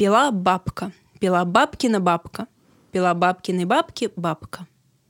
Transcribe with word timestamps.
Пила 0.00 0.30
бабка. 0.30 0.92
Пила 1.18 1.44
бабкина 1.44 2.00
бабка. 2.00 2.46
Пила 2.90 3.12
бабкины 3.12 3.66
бабки 3.66 4.10
бабка. 4.16 4.66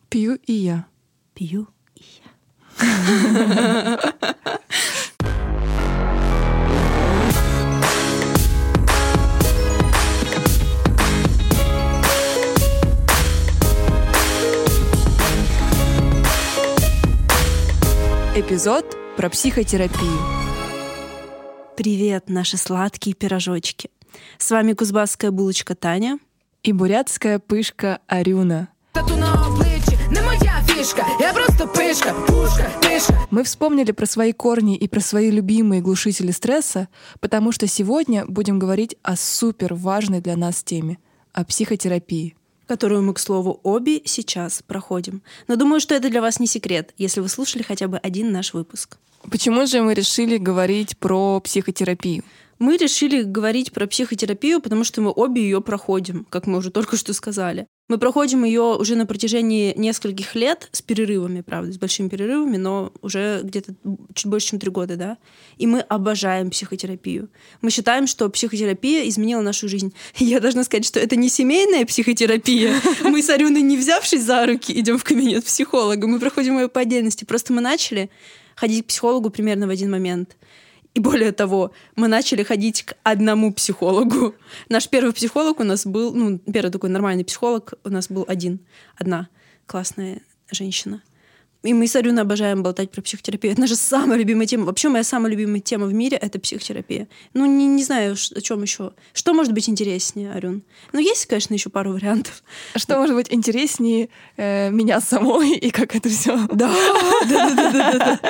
Пью 0.09 0.35
и 0.35 0.53
я. 0.53 0.85
Пью 1.33 1.69
и 1.95 2.03
я. 2.19 2.31
Эпизод 18.35 18.97
про 19.17 19.31
психотерапию. 19.31 20.19
Привет, 21.77 22.29
наши 22.29 22.57
сладкие 22.57 23.15
пирожочки. 23.15 23.89
С 24.39 24.51
вами 24.51 24.73
кузбасская 24.73 25.31
булочка 25.31 25.75
Таня. 25.75 26.19
И 26.63 26.73
бурятская 26.73 27.39
пышка 27.39 28.01
Арюна. 28.07 28.69
Тату 28.93 29.17
на 29.17 29.47
обличчі 29.47 29.99
не 30.11 30.23
моя 30.23 30.63
фішка, 30.67 31.07
я 31.21 31.33
просто 31.33 31.67
пишка, 31.67 32.15
пушка, 32.27 32.71
пишка. 32.83 33.15
Мы 33.31 33.43
вспомнили 33.45 33.93
про 33.93 34.07
свои 34.07 34.33
корни 34.33 34.77
и 34.77 34.89
про 34.89 35.01
свои 35.01 35.31
любимые 35.31 35.81
глушители 35.81 36.33
стресса, 36.33 36.89
потому 37.21 37.53
что 37.53 37.67
сегодня 37.67 38.25
будем 38.27 38.59
говорить 38.59 38.97
о 39.03 39.17
супер 39.17 39.75
важной 39.75 40.21
для 40.21 40.37
нас 40.37 40.63
теме— 40.63 40.99
о 41.33 41.45
психотерапии. 41.45 42.35
которую 42.67 43.03
мы, 43.03 43.15
к 43.15 43.19
слову, 43.19 43.59
обе 43.65 44.01
сейчас 44.05 44.63
проходим. 44.65 45.23
Но 45.49 45.57
думаю, 45.57 45.81
что 45.81 45.97
это 45.97 46.09
для 46.09 46.21
вас 46.21 46.39
не 46.39 46.47
секрет, 46.47 46.95
если 46.99 47.21
вы 47.21 47.29
слушали 47.29 47.65
хотя 47.65 47.89
бы 47.89 47.99
один 47.99 48.31
наш 48.31 48.55
выпуск. 48.55 48.99
Почему 49.29 49.67
же 49.67 49.83
мы 49.83 49.93
решили 49.93 50.39
говорить 50.39 50.97
про 50.97 51.41
психотерапию? 51.41 52.23
Мы 52.61 52.77
решили 52.77 53.23
говорить 53.23 53.73
про 53.73 53.87
психотерапию, 53.87 54.61
потому 54.61 54.85
что 54.85 55.01
мы 55.01 55.11
обе 55.11 55.43
ее 55.43 55.63
проходим, 55.63 56.27
как 56.29 56.47
мы 56.47 56.59
уже 56.59 56.71
только 56.71 56.99
что 56.99 57.15
сказали. 57.15 57.67
Мы 57.89 57.97
проходим 57.97 58.45
ее 58.45 58.77
уже 58.77 58.97
на 58.97 59.07
протяжении 59.07 59.73
нескольких 59.79 60.35
лет 60.35 60.69
с 60.71 60.83
перерывами, 60.83 61.41
правда, 61.41 61.73
с 61.73 61.79
большими 61.79 62.11
перерывами, 62.11 62.59
но 62.59 62.93
уже 63.01 63.41
где-то 63.43 63.73
чуть 64.15 64.27
больше, 64.27 64.49
чем 64.49 64.59
три 64.61 64.71
года, 64.71 64.97
да. 64.97 65.17
И 65.57 65.67
мы 65.67 65.81
обожаем 65.81 66.51
психотерапию. 66.51 67.31
Мы 67.63 67.71
считаем, 67.71 68.07
что 68.07 68.29
психотерапия 68.29 69.09
изменила 69.09 69.41
нашу 69.41 69.67
жизнь. 69.67 69.95
Я 70.19 70.39
должна 70.39 70.63
сказать, 70.63 70.85
что 70.85 71.01
это 71.01 71.17
не 71.17 71.31
семейная 71.31 71.87
психотерапия. 71.87 72.75
Мы 73.05 73.23
с 73.23 73.31
Арюной, 73.31 73.63
не 73.63 73.79
взявшись 73.79 74.23
за 74.23 74.45
руки, 74.45 74.79
идем 74.79 74.99
в 74.99 75.05
кабинет 75.05 75.47
психолога. 75.47 76.07
Мы 76.07 76.21
проходим 76.21 76.59
ее 76.59 76.69
по 76.69 76.83
отдельности. 76.83 77.25
Просто 77.25 77.55
мы 77.55 77.63
начали 77.63 78.11
ходить 78.55 78.85
к 78.85 78.89
психологу 78.89 79.31
примерно 79.31 79.67
в 79.67 79.71
один 79.71 79.91
момент. 79.91 80.37
И 80.95 81.01
более 81.01 81.33
того, 81.33 81.73
мы 81.95 82.09
начали 82.09 82.43
ходить 82.43 82.83
к 82.83 82.97
одному 83.03 83.53
психологу. 83.53 84.35
Наш 84.69 84.89
первый 84.89 85.13
психолог 85.13 85.61
у 85.61 85.65
нас 85.65 85.87
был, 85.87 86.13
ну, 86.15 86.39
первый 86.39 86.71
такой 86.71 86.91
нормальный 86.91 87.25
психолог 87.25 87.75
у 87.85 87.91
нас 87.91 88.09
был 88.09 88.25
один, 88.27 88.61
одна 88.97 89.29
классная 89.67 90.21
женщина. 90.51 91.03
И 91.63 91.75
мы 91.75 91.87
с 91.87 91.95
Арюной 91.95 92.23
обожаем 92.23 92.63
болтать 92.63 92.91
про 92.91 93.03
психотерапию. 93.03 93.53
Это 93.53 93.61
наша 93.61 93.77
самая 93.77 94.19
любимая 94.19 94.47
тема. 94.47 94.65
Вообще 94.65 94.89
моя 94.89 95.05
самая 95.05 95.31
любимая 95.31 95.61
тема 95.61 95.87
в 95.87 95.93
мире— 95.93 96.17
это 96.21 96.39
психотерапия. 96.39 97.07
Ну, 97.35 97.45
не, 97.45 97.67
не 97.67 97.85
знаю, 97.85 98.15
о 98.15 98.41
чем 98.41 98.63
еще. 98.63 98.93
Что 99.13 99.35
может 99.35 99.53
быть 99.53 99.69
интереснее, 99.69 100.33
Арюн? 100.33 100.63
Ну, 100.93 101.01
есть, 101.01 101.27
конечно, 101.27 101.53
еще 101.53 101.69
пару 101.69 101.93
вариантов. 101.93 102.43
Что 102.77 102.99
может 102.99 103.15
быть 103.15 103.27
интереснее 103.31 104.09
э, 104.39 104.71
меня 104.71 105.03
самой 105.03 105.53
и 105.53 105.71
как 105.71 105.95
это 105.95 106.09
все? 106.09 106.37
Да, 106.51 106.75
да, 107.29 107.55
да, 107.55 107.73
да, 107.73 107.99
да, 107.99 108.21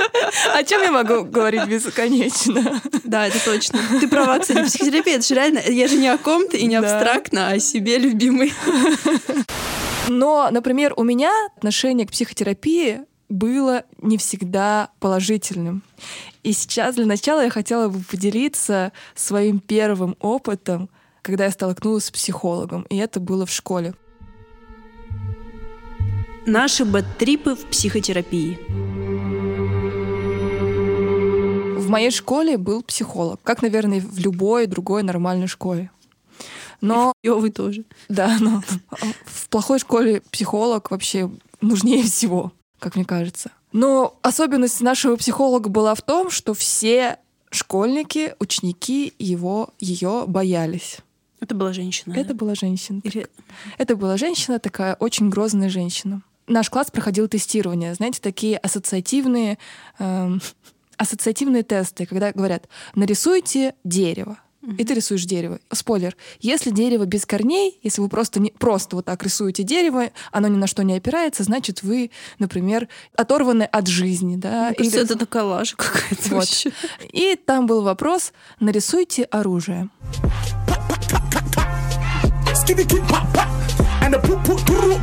О 0.55 0.64
чем 0.64 0.83
я 0.83 0.91
могу 0.91 1.23
говорить 1.25 1.67
бесконечно? 1.67 2.81
Да, 3.05 3.27
это 3.27 3.45
точно. 3.45 3.78
Ты 4.01 4.08
права, 4.08 4.39
кстати, 4.41 4.64
психотерапия, 4.67 5.17
это 5.17 5.27
же 5.27 5.34
реально, 5.34 5.61
я 5.69 5.86
же 5.86 5.97
не 5.97 6.08
о 6.08 6.19
ком-то 6.19 6.56
и 6.56 6.67
не 6.67 6.77
абстрактно, 6.77 7.48
а 7.48 7.53
о 7.53 7.58
себе 7.61 7.98
любимой. 7.98 8.53
Но, 10.08 10.48
например, 10.51 10.92
у 10.97 11.05
меня 11.05 11.31
отношение 11.56 12.06
к 12.06 12.11
психотерапии 12.11 13.03
было 13.31 13.84
не 14.03 14.19
всегда 14.19 14.91
положительным. 14.98 15.83
И 16.42 16.52
сейчас 16.52 16.96
для 16.96 17.07
начала 17.07 17.45
я 17.45 17.51
хотела 17.51 17.89
бы 17.89 18.01
поделиться 18.01 18.92
своим 19.14 19.61
первым 19.61 20.17
опытом, 20.20 20.91
когда 21.23 21.45
я 21.45 21.51
столкнулась 21.51 22.07
с 22.07 22.11
психологом, 22.11 22.83
и 22.90 22.96
это 22.96 23.20
было 23.20 23.46
в 23.46 23.51
школе. 23.51 23.95
Наши 26.46 26.85
бэт-трипы 26.85 27.55
в 27.55 27.67
психотерапии. 27.67 28.58
В 31.79 31.89
моей 31.89 32.11
школе 32.11 32.57
был 32.57 32.83
психолог, 32.83 33.40
как, 33.42 33.63
наверное, 33.63 34.01
в 34.01 34.19
любой 34.19 34.67
другой 34.67 35.02
нормальной 35.02 35.48
школе. 35.48 35.90
Но, 36.80 37.13
И 37.23 37.29
вы 37.29 37.51
тоже. 37.51 37.85
да, 38.08 38.39
но 38.40 38.63
в 39.27 39.48
плохой 39.48 39.79
школе 39.79 40.23
психолог 40.30 40.90
вообще 40.90 41.30
нужнее 41.61 42.02
всего, 42.05 42.52
как 42.80 42.96
мне 42.96 43.05
кажется. 43.05 43.52
Но 43.73 44.18
особенность 44.23 44.80
нашего 44.80 45.14
психолога 45.17 45.68
была 45.68 45.95
в 45.95 46.02
том, 46.02 46.30
что 46.30 46.55
все 46.55 47.18
школьники, 47.51 48.35
ученики 48.41 49.13
его, 49.18 49.70
ее 49.79 50.24
боялись. 50.27 50.98
Это 51.40 51.55
была 51.55 51.73
женщина. 51.73 52.13
Это 52.14 52.29
да? 52.30 52.35
была 52.35 52.55
женщина. 52.55 53.01
Или- 53.05 53.27
Это 53.79 53.96
была 53.96 54.17
женщина, 54.17 54.58
такая 54.58 54.95
очень 54.96 55.30
грозная 55.30 55.69
женщина. 55.69 56.23
Наш 56.46 56.69
класс 56.69 56.90
проходил 56.90 57.29
тестирование, 57.29 57.95
знаете, 57.95 58.20
такие 58.20 58.58
ассоциативные, 58.58 59.57
эм, 59.98 60.40
ассоциативные 60.96 61.63
тесты, 61.63 62.07
когда 62.07 62.33
говорят, 62.33 62.69
нарисуйте 62.95 63.74
дерево. 63.85 64.39
И 64.62 64.84
ты 64.84 64.92
рисуешь 64.94 65.24
дерево. 65.24 65.58
Спойлер. 65.72 66.16
Если 66.40 66.70
дерево 66.70 67.06
без 67.06 67.24
корней, 67.24 67.78
если 67.82 68.02
вы 68.02 68.08
просто, 68.08 68.40
не, 68.40 68.50
просто 68.50 68.96
вот 68.96 69.06
так 69.06 69.22
рисуете 69.22 69.62
дерево, 69.62 70.10
оно 70.32 70.48
ни 70.48 70.56
на 70.56 70.66
что 70.66 70.82
не 70.82 70.94
опирается, 70.94 71.44
значит, 71.44 71.82
вы, 71.82 72.10
например, 72.38 72.88
оторваны 73.16 73.62
от 73.62 73.86
жизни. 73.86 74.36
Да? 74.36 74.74
Кажется, 74.76 75.00
Или- 75.00 75.14
это 75.14 75.44
лажа 75.44 75.76
какая-то 75.76 76.28
Вот. 76.28 76.32
вообще. 76.40 76.72
И 77.12 77.36
там 77.36 77.66
был 77.66 77.82
вопрос, 77.82 78.32
нарисуйте 78.60 79.24
оружие. 79.24 79.88
Keep 82.70 83.02
pop 83.08 83.27
pop 83.34 83.48
and 84.02 84.14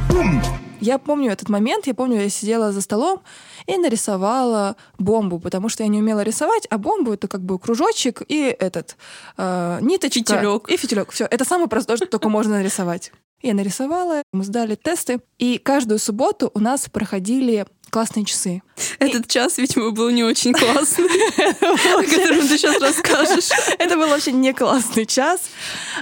boom. 0.07 0.66
Я 0.87 0.99
помню 0.99 1.33
этот 1.33 1.49
момент, 1.49 1.85
я 1.85 1.93
помню, 1.93 2.21
я 2.21 2.29
сидела 2.29 2.71
за 2.71 2.79
столом 2.79 3.21
и 3.65 3.75
нарисовала 3.75 4.77
бомбу, 4.97 5.37
потому 5.37 5.67
что 5.67 5.83
я 5.83 5.89
не 5.89 5.99
умела 5.99 6.21
рисовать, 6.21 6.65
а 6.69 6.77
бомбу 6.77 7.11
это 7.11 7.27
как 7.27 7.41
бы 7.41 7.59
кружочек 7.59 8.21
и 8.29 8.43
этот 8.57 8.95
э, 9.37 9.79
ниточка 9.81 10.19
Фитилек. 10.19 10.69
и 10.69 10.77
фитилек. 10.77 11.11
Все, 11.11 11.25
это 11.25 11.43
самое 11.43 11.67
простое, 11.67 11.97
что 11.97 12.05
только 12.05 12.29
можно 12.29 12.55
нарисовать. 12.55 13.11
Я 13.41 13.53
нарисовала, 13.53 14.21
мы 14.31 14.45
сдали 14.45 14.75
тесты, 14.75 15.19
и 15.37 15.57
каждую 15.57 15.99
субботу 15.99 16.51
у 16.53 16.59
нас 16.61 16.87
проходили 16.89 17.65
классные 17.89 18.23
часы. 18.23 18.61
Этот 18.99 19.27
час, 19.27 19.57
видимо, 19.57 19.91
был 19.91 20.09
не 20.09 20.23
очень 20.23 20.53
классный, 20.53 21.09
о 21.37 22.01
котором 22.01 22.47
ты 22.47 22.57
сейчас 22.57 22.79
расскажешь. 22.81 23.49
Это 23.77 23.97
был 23.97 24.07
вообще 24.07 24.31
не 24.31 24.53
классный 24.53 25.05
час. 25.05 25.41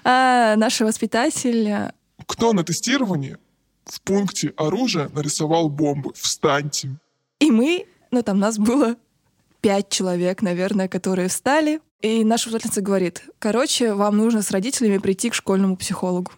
А 0.04 0.56
наш 0.58 0.80
воспитатель 0.80 1.92
Кто 2.28 2.54
на 2.54 2.64
тестировании 2.64 3.40
в 3.86 4.02
пункте 4.02 4.54
оружия 4.58 5.10
нарисовал 5.14 5.70
бомбы? 5.70 6.14
Встаньте. 6.14 6.98
И 7.40 7.52
мы, 7.52 7.86
ну 8.12 8.24
там 8.24 8.40
нас 8.40 8.58
было 8.58 8.96
пять 9.62 9.90
человек, 9.90 10.42
наверное, 10.42 10.88
которые 10.88 11.28
встали. 11.28 11.82
И 12.02 12.24
наша 12.24 12.50
учительница 12.50 12.82
говорит, 12.82 13.24
короче, 13.40 13.94
вам 13.94 14.18
нужно 14.18 14.42
с 14.42 14.52
родителями 14.52 15.00
прийти 15.00 15.30
к 15.30 15.34
школьному 15.34 15.76
психологу. 15.76 16.32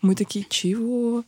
Мы 0.00 0.14
такие, 0.14 0.44
чего? 0.48 1.24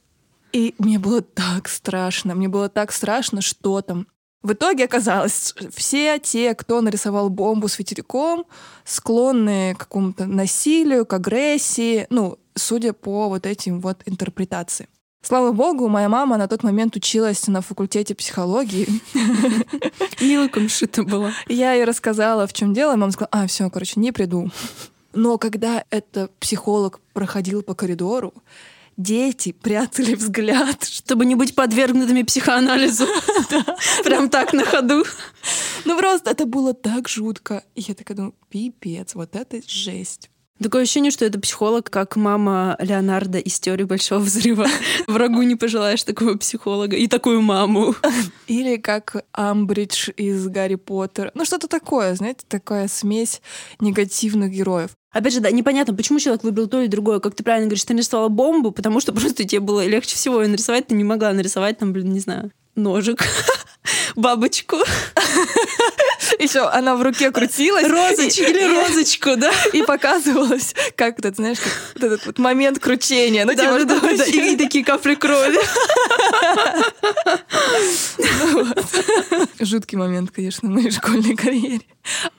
И 0.52 0.74
мне 0.78 0.98
было 0.98 1.22
так 1.22 1.68
страшно, 1.68 2.34
мне 2.34 2.48
было 2.48 2.68
так 2.68 2.92
страшно, 2.92 3.40
что 3.40 3.82
там. 3.82 4.06
В 4.42 4.52
итоге 4.52 4.84
оказалось, 4.84 5.54
все 5.74 6.18
те, 6.18 6.54
кто 6.54 6.80
нарисовал 6.80 7.28
бомбу 7.28 7.68
с 7.68 7.74
фитильком, 7.74 8.46
склонны 8.84 9.74
к 9.74 9.80
какому-то 9.80 10.26
насилию, 10.26 11.04
к 11.04 11.12
агрессии, 11.12 12.06
ну, 12.10 12.38
судя 12.54 12.92
по 12.92 13.28
вот 13.28 13.44
этим 13.44 13.80
вот 13.80 14.02
интерпретациям. 14.06 14.88
Слава 15.22 15.52
богу, 15.52 15.88
моя 15.88 16.08
мама 16.08 16.38
на 16.38 16.48
тот 16.48 16.62
момент 16.62 16.96
училась 16.96 17.46
на 17.46 17.60
факультете 17.60 18.14
психологии. 18.14 18.88
Милком 20.20 20.68
шита 20.68 21.02
была. 21.02 21.32
Я 21.46 21.74
ей 21.74 21.84
рассказала, 21.84 22.46
в 22.46 22.52
чем 22.54 22.72
дело, 22.72 22.94
и 22.94 22.96
мама 22.96 23.12
сказала, 23.12 23.28
а, 23.32 23.46
все, 23.46 23.68
короче, 23.68 24.00
не 24.00 24.12
приду. 24.12 24.50
Но 25.12 25.36
когда 25.36 25.84
этот 25.90 26.34
психолог 26.38 27.00
проходил 27.12 27.62
по 27.62 27.74
коридору, 27.74 28.32
дети 28.96 29.52
прятали 29.52 30.14
взгляд. 30.14 30.84
Чтобы 30.84 31.26
не 31.26 31.34
быть 31.34 31.54
подвергнутыми 31.54 32.22
психоанализу. 32.22 33.06
Прям 34.04 34.30
так 34.30 34.54
на 34.54 34.64
ходу. 34.64 35.04
Ну 35.84 35.98
просто 35.98 36.30
это 36.30 36.46
было 36.46 36.72
так 36.72 37.08
жутко. 37.08 37.62
И 37.74 37.82
я 37.82 37.94
такая 37.94 38.16
думаю, 38.16 38.34
пипец, 38.48 39.14
вот 39.14 39.36
это 39.36 39.60
жесть. 39.66 40.30
Такое 40.62 40.82
ощущение, 40.82 41.10
что 41.10 41.24
это 41.24 41.40
психолог, 41.40 41.88
как 41.88 42.16
мама 42.16 42.76
Леонардо 42.80 43.38
из 43.38 43.58
теории 43.58 43.84
Большого 43.84 44.18
Взрыва. 44.20 44.66
Врагу 45.06 45.40
не 45.40 45.56
пожелаешь 45.56 46.02
такого 46.02 46.36
психолога 46.36 46.96
и 46.96 47.06
такую 47.06 47.40
маму. 47.40 47.94
Или 48.46 48.76
как 48.76 49.24
Амбридж 49.32 50.10
из 50.18 50.46
Гарри 50.48 50.74
Поттера. 50.74 51.30
Ну, 51.34 51.46
что-то 51.46 51.66
такое, 51.66 52.14
знаете, 52.14 52.44
такая 52.46 52.88
смесь 52.88 53.40
негативных 53.80 54.50
героев. 54.50 54.90
Опять 55.12 55.32
же, 55.32 55.40
да, 55.40 55.50
непонятно, 55.50 55.94
почему 55.94 56.18
человек 56.18 56.44
выбрал 56.44 56.66
то 56.68 56.80
или 56.80 56.88
другое. 56.88 57.20
Как 57.20 57.34
ты 57.34 57.42
правильно 57.42 57.66
говоришь, 57.66 57.84
ты 57.84 57.94
нарисовала 57.94 58.28
бомбу, 58.28 58.70
потому 58.70 59.00
что 59.00 59.12
просто 59.14 59.44
тебе 59.44 59.60
было 59.60 59.86
легче 59.86 60.14
всего 60.14 60.42
ее 60.42 60.48
нарисовать, 60.48 60.88
ты 60.88 60.94
не 60.94 61.04
могла 61.04 61.32
нарисовать 61.32 61.78
там, 61.78 61.94
блин, 61.94 62.12
не 62.12 62.20
знаю, 62.20 62.52
ножик, 62.76 63.24
бабочку. 64.14 64.76
Еще 66.38 66.60
она 66.60 66.96
в 66.96 67.02
руке 67.02 67.30
крутилась. 67.30 67.88
Розочку 67.88 68.42
или 68.42 68.80
розочку, 68.80 69.36
да? 69.36 69.50
И 69.72 69.82
показывалась, 69.82 70.74
как 70.96 71.18
это, 71.18 71.32
знаешь, 71.34 71.58
вот 71.94 72.04
этот 72.04 72.26
вот 72.26 72.38
момент 72.38 72.78
кручения. 72.78 73.44
Ну, 73.44 73.52
типа, 73.52 73.84
да, 73.84 74.24
и 74.26 74.56
такие 74.56 74.84
капли 74.84 75.14
крови. 75.14 75.58
Жуткий 79.60 79.98
момент, 79.98 80.30
конечно, 80.30 80.68
в 80.68 80.72
моей 80.72 80.90
школьной 80.90 81.36
карьере. 81.36 81.80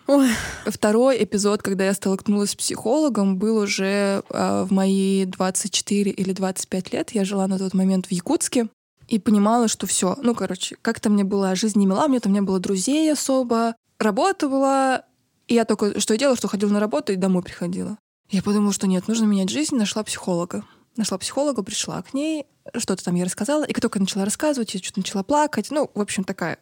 Ой, 0.08 0.30
Второй 0.66 1.24
эпизод, 1.24 1.62
когда 1.62 1.86
я 1.86 1.94
столкнулась 1.94 2.52
с 2.52 2.56
психологом, 2.56 3.38
был 3.38 3.58
уже 3.58 4.24
а, 4.30 4.66
в 4.66 4.72
мои 4.72 5.26
24 5.26 6.12
или 6.12 6.34
25 6.34 6.94
лет. 6.94 7.12
Я 7.12 7.26
жила 7.26 7.48
на 7.48 7.58
тот 7.58 7.74
момент 7.74 8.08
в 8.08 8.12
Якутске 8.12 8.68
и 9.08 9.20
понимала, 9.20 9.68
что 9.68 9.88
все. 9.88 10.18
Ну, 10.22 10.34
короче, 10.34 10.78
как-то 10.82 11.10
мне 11.10 11.24
была 11.24 11.54
жизнь 11.56 11.78
не 11.80 11.86
мила, 11.86 12.08
мне 12.08 12.20
там 12.20 12.34
не 12.34 12.42
было 12.42 12.60
друзей 12.60 13.12
особо. 13.12 13.76
Работа 14.02 14.50
была, 14.50 15.04
и 15.48 15.54
я 15.54 15.66
только 15.66 16.00
что 16.00 16.18
делала, 16.18 16.36
что 16.36 16.48
ходила 16.48 16.72
на 16.72 16.80
работу 16.80 17.14
и 17.14 17.16
домой 17.16 17.44
приходила. 17.44 17.98
Я 18.30 18.42
подумала, 18.42 18.74
что 18.74 18.88
нет, 18.88 19.08
нужно 19.08 19.26
менять 19.26 19.50
жизнь, 19.50 19.76
нашла 19.76 20.04
психолога. 20.04 20.64
Нашла 20.98 21.18
психолога, 21.18 21.64
пришла 21.64 22.02
к 22.02 22.14
ней, 22.14 22.46
что-то 22.78 23.04
там 23.04 23.16
ей 23.16 23.24
рассказала, 23.24 23.64
и 23.64 23.74
как 23.74 23.82
только 23.82 24.00
я 24.00 24.02
начала 24.02 24.26
рассказывать, 24.26 24.74
я 24.74 24.80
что-то 24.82 25.00
начала 25.00 25.24
плакать. 25.24 25.68
Ну, 25.72 25.90
в 25.94 26.02
общем, 26.02 26.24
такая 26.24 26.58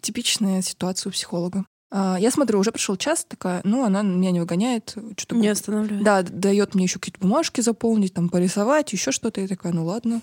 типичная 0.00 0.62
ситуация 0.62 1.10
у 1.10 1.12
психолога. 1.12 1.64
А, 1.90 2.16
Я 2.20 2.30
смотрю, 2.30 2.58
уже 2.58 2.70
прошел 2.72 2.96
час, 2.96 3.24
такая, 3.28 3.60
ну, 3.64 3.84
она 3.84 4.02
меня 4.02 4.30
не 4.30 4.40
выгоняет, 4.40 4.94
что-то 5.16 5.36
не 5.36 5.48
останавливай. 5.48 6.02
да, 6.02 6.22
дает 6.22 6.74
мне 6.74 6.84
еще 6.84 6.98
какие-то 6.98 7.20
бумажки 7.20 7.60
заполнить, 7.60 8.14
там 8.14 8.28
порисовать, 8.28 8.92
еще 8.92 9.10
что-то. 9.12 9.40
Я 9.40 9.48
такая, 9.48 9.72
ну 9.72 9.84
ладно, 9.84 10.22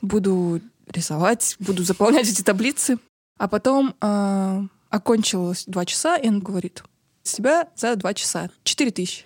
буду 0.00 0.60
рисовать, 0.86 1.56
буду 1.58 1.82
заполнять 1.82 2.28
эти 2.28 2.42
таблицы. 2.42 2.98
А 3.38 3.48
потом 3.48 3.94
а, 4.00 4.64
окончилось 4.92 5.64
два 5.66 5.84
часа, 5.84 6.16
и 6.16 6.28
он 6.28 6.40
говорит, 6.40 6.84
с 7.22 7.32
тебя 7.32 7.68
за 7.74 7.96
два 7.96 8.14
часа 8.14 8.50
четыре 8.62 8.90
тысячи. 8.90 9.24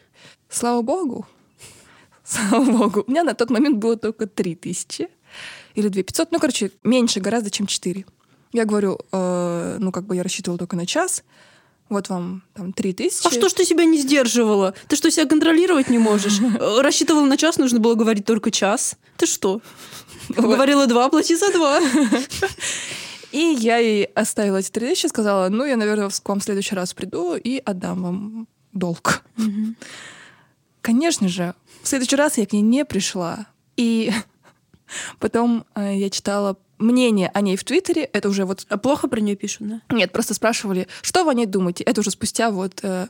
Слава 0.48 0.80
богу, 0.82 1.26
слава 2.24 2.64
богу. 2.64 3.04
У 3.06 3.10
меня 3.10 3.24
на 3.24 3.34
тот 3.34 3.50
момент 3.50 3.78
было 3.78 3.96
только 3.96 4.26
три 4.26 4.54
тысячи 4.54 5.08
или 5.74 5.88
две 5.88 6.04
пятьсот. 6.04 6.30
Ну, 6.30 6.38
короче, 6.38 6.70
меньше 6.84 7.20
гораздо, 7.20 7.50
чем 7.50 7.66
четыре. 7.66 8.06
Я 8.52 8.64
говорю, 8.64 8.98
э, 9.12 9.76
ну, 9.80 9.90
как 9.92 10.06
бы 10.06 10.14
я 10.14 10.22
рассчитывала 10.22 10.58
только 10.58 10.76
на 10.76 10.86
час. 10.86 11.24
Вот 11.88 12.08
вам 12.08 12.42
там 12.54 12.72
три 12.72 12.92
тысячи. 12.92 13.26
А 13.26 13.30
что 13.30 13.48
ж 13.48 13.52
ты 13.52 13.64
себя 13.64 13.84
не 13.84 13.98
сдерживала? 13.98 14.74
Ты 14.88 14.96
что, 14.96 15.10
себя 15.10 15.26
контролировать 15.26 15.90
не 15.90 15.98
можешь? 15.98 16.40
Э, 16.60 16.80
Рассчитывала 16.80 17.26
на 17.26 17.36
час, 17.36 17.58
нужно 17.58 17.80
было 17.80 17.94
говорить 17.94 18.24
только 18.24 18.50
час. 18.52 18.96
Ты 19.16 19.26
что? 19.26 19.60
Говорила 20.28 20.86
два, 20.86 21.08
плати 21.08 21.34
за 21.36 21.52
два. 21.52 21.80
И 23.32 23.56
я 23.58 23.78
ей 23.78 24.04
оставила 24.04 24.58
эти 24.58 24.70
три 24.70 24.88
тысячи, 24.88 25.06
сказала, 25.06 25.48
ну, 25.48 25.64
я, 25.64 25.76
наверное, 25.76 26.08
к 26.10 26.28
вам 26.28 26.40
в 26.40 26.44
следующий 26.44 26.74
раз 26.74 26.94
приду 26.94 27.36
и 27.36 27.60
отдам 27.64 28.02
вам 28.02 28.48
долг. 28.72 29.22
Конечно 30.80 31.28
же, 31.28 31.54
в 31.82 31.88
следующий 31.88 32.16
раз 32.16 32.38
я 32.38 32.46
к 32.46 32.52
ней 32.52 32.62
не 32.62 32.84
пришла. 32.84 33.46
И 33.76 34.12
потом 35.18 35.64
э, 35.74 35.96
я 35.96 36.10
читала 36.10 36.56
мнение 36.78 37.28
о 37.34 37.40
ней 37.40 37.56
в 37.56 37.64
Твиттере. 37.64 38.04
Это 38.04 38.28
уже 38.28 38.44
вот... 38.44 38.66
А 38.68 38.76
плохо 38.76 39.08
про 39.08 39.20
нее 39.20 39.34
пишут, 39.34 39.68
да? 39.68 39.82
Нет, 39.90 40.12
просто 40.12 40.34
спрашивали, 40.34 40.86
что 41.02 41.24
вы 41.24 41.32
о 41.32 41.34
ней 41.34 41.46
думаете? 41.46 41.82
Это 41.84 42.00
уже 42.00 42.10
спустя 42.10 42.50
вот 42.50 42.80
э, 42.82 43.08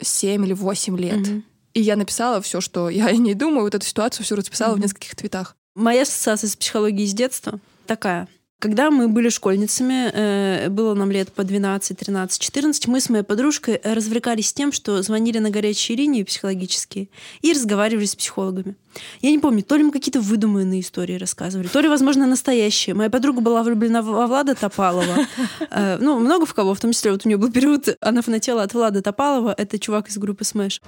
7 0.00 0.44
или 0.44 0.52
8 0.52 0.98
лет. 0.98 1.28
И 1.74 1.80
я 1.80 1.96
написала 1.96 2.40
все, 2.40 2.60
что 2.60 2.88
я 2.88 3.06
о 3.06 3.12
ней 3.12 3.34
думаю, 3.34 3.62
вот 3.62 3.74
эту 3.74 3.86
ситуацию 3.86 4.24
все 4.24 4.34
расписала 4.34 4.74
в 4.74 4.80
нескольких 4.80 5.14
твитах. 5.14 5.56
Моя 5.74 6.02
ассоциация 6.02 6.48
с 6.48 6.56
психологией 6.56 7.06
с 7.06 7.14
детства 7.14 7.60
такая. 7.86 8.26
Когда 8.60 8.90
мы 8.90 9.08
были 9.08 9.30
школьницами, 9.30 10.10
э, 10.12 10.68
было 10.68 10.92
нам 10.92 11.10
лет 11.10 11.32
по 11.32 11.44
12, 11.44 11.96
13, 11.96 12.42
14, 12.42 12.88
мы 12.88 13.00
с 13.00 13.08
моей 13.08 13.24
подружкой 13.24 13.80
э, 13.82 13.94
развлекались 13.94 14.52
тем, 14.52 14.70
что 14.70 15.00
звонили 15.00 15.38
на 15.38 15.48
горячие 15.48 15.96
линии 15.96 16.22
психологические 16.24 17.08
и 17.40 17.54
разговаривали 17.54 18.04
с 18.04 18.14
психологами. 18.14 18.74
Я 19.22 19.30
не 19.30 19.38
помню, 19.38 19.62
то 19.62 19.76
ли 19.76 19.82
мы 19.82 19.92
какие-то 19.92 20.20
выдуманные 20.20 20.82
истории 20.82 21.14
рассказывали, 21.14 21.68
то 21.68 21.80
ли, 21.80 21.88
возможно, 21.88 22.26
настоящие. 22.26 22.94
Моя 22.94 23.08
подруга 23.08 23.40
была 23.40 23.62
влюблена 23.62 24.02
во 24.02 24.26
Влада 24.26 24.54
Топалова. 24.54 25.26
Э, 25.70 25.96
Ну, 25.98 26.18
много 26.18 26.44
в 26.44 26.52
кого, 26.52 26.74
в 26.74 26.80
том 26.80 26.92
числе 26.92 27.12
вот 27.12 27.24
у 27.24 27.28
нее 27.28 27.38
был 27.38 27.50
период, 27.50 27.96
она 28.02 28.20
фанатела 28.20 28.62
от 28.62 28.74
Влада 28.74 29.00
Топалова, 29.00 29.54
это 29.56 29.78
чувак 29.78 30.08
из 30.08 30.18
группы 30.18 30.44
Smash. 30.44 30.80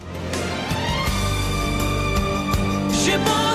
J'ai 3.04 3.51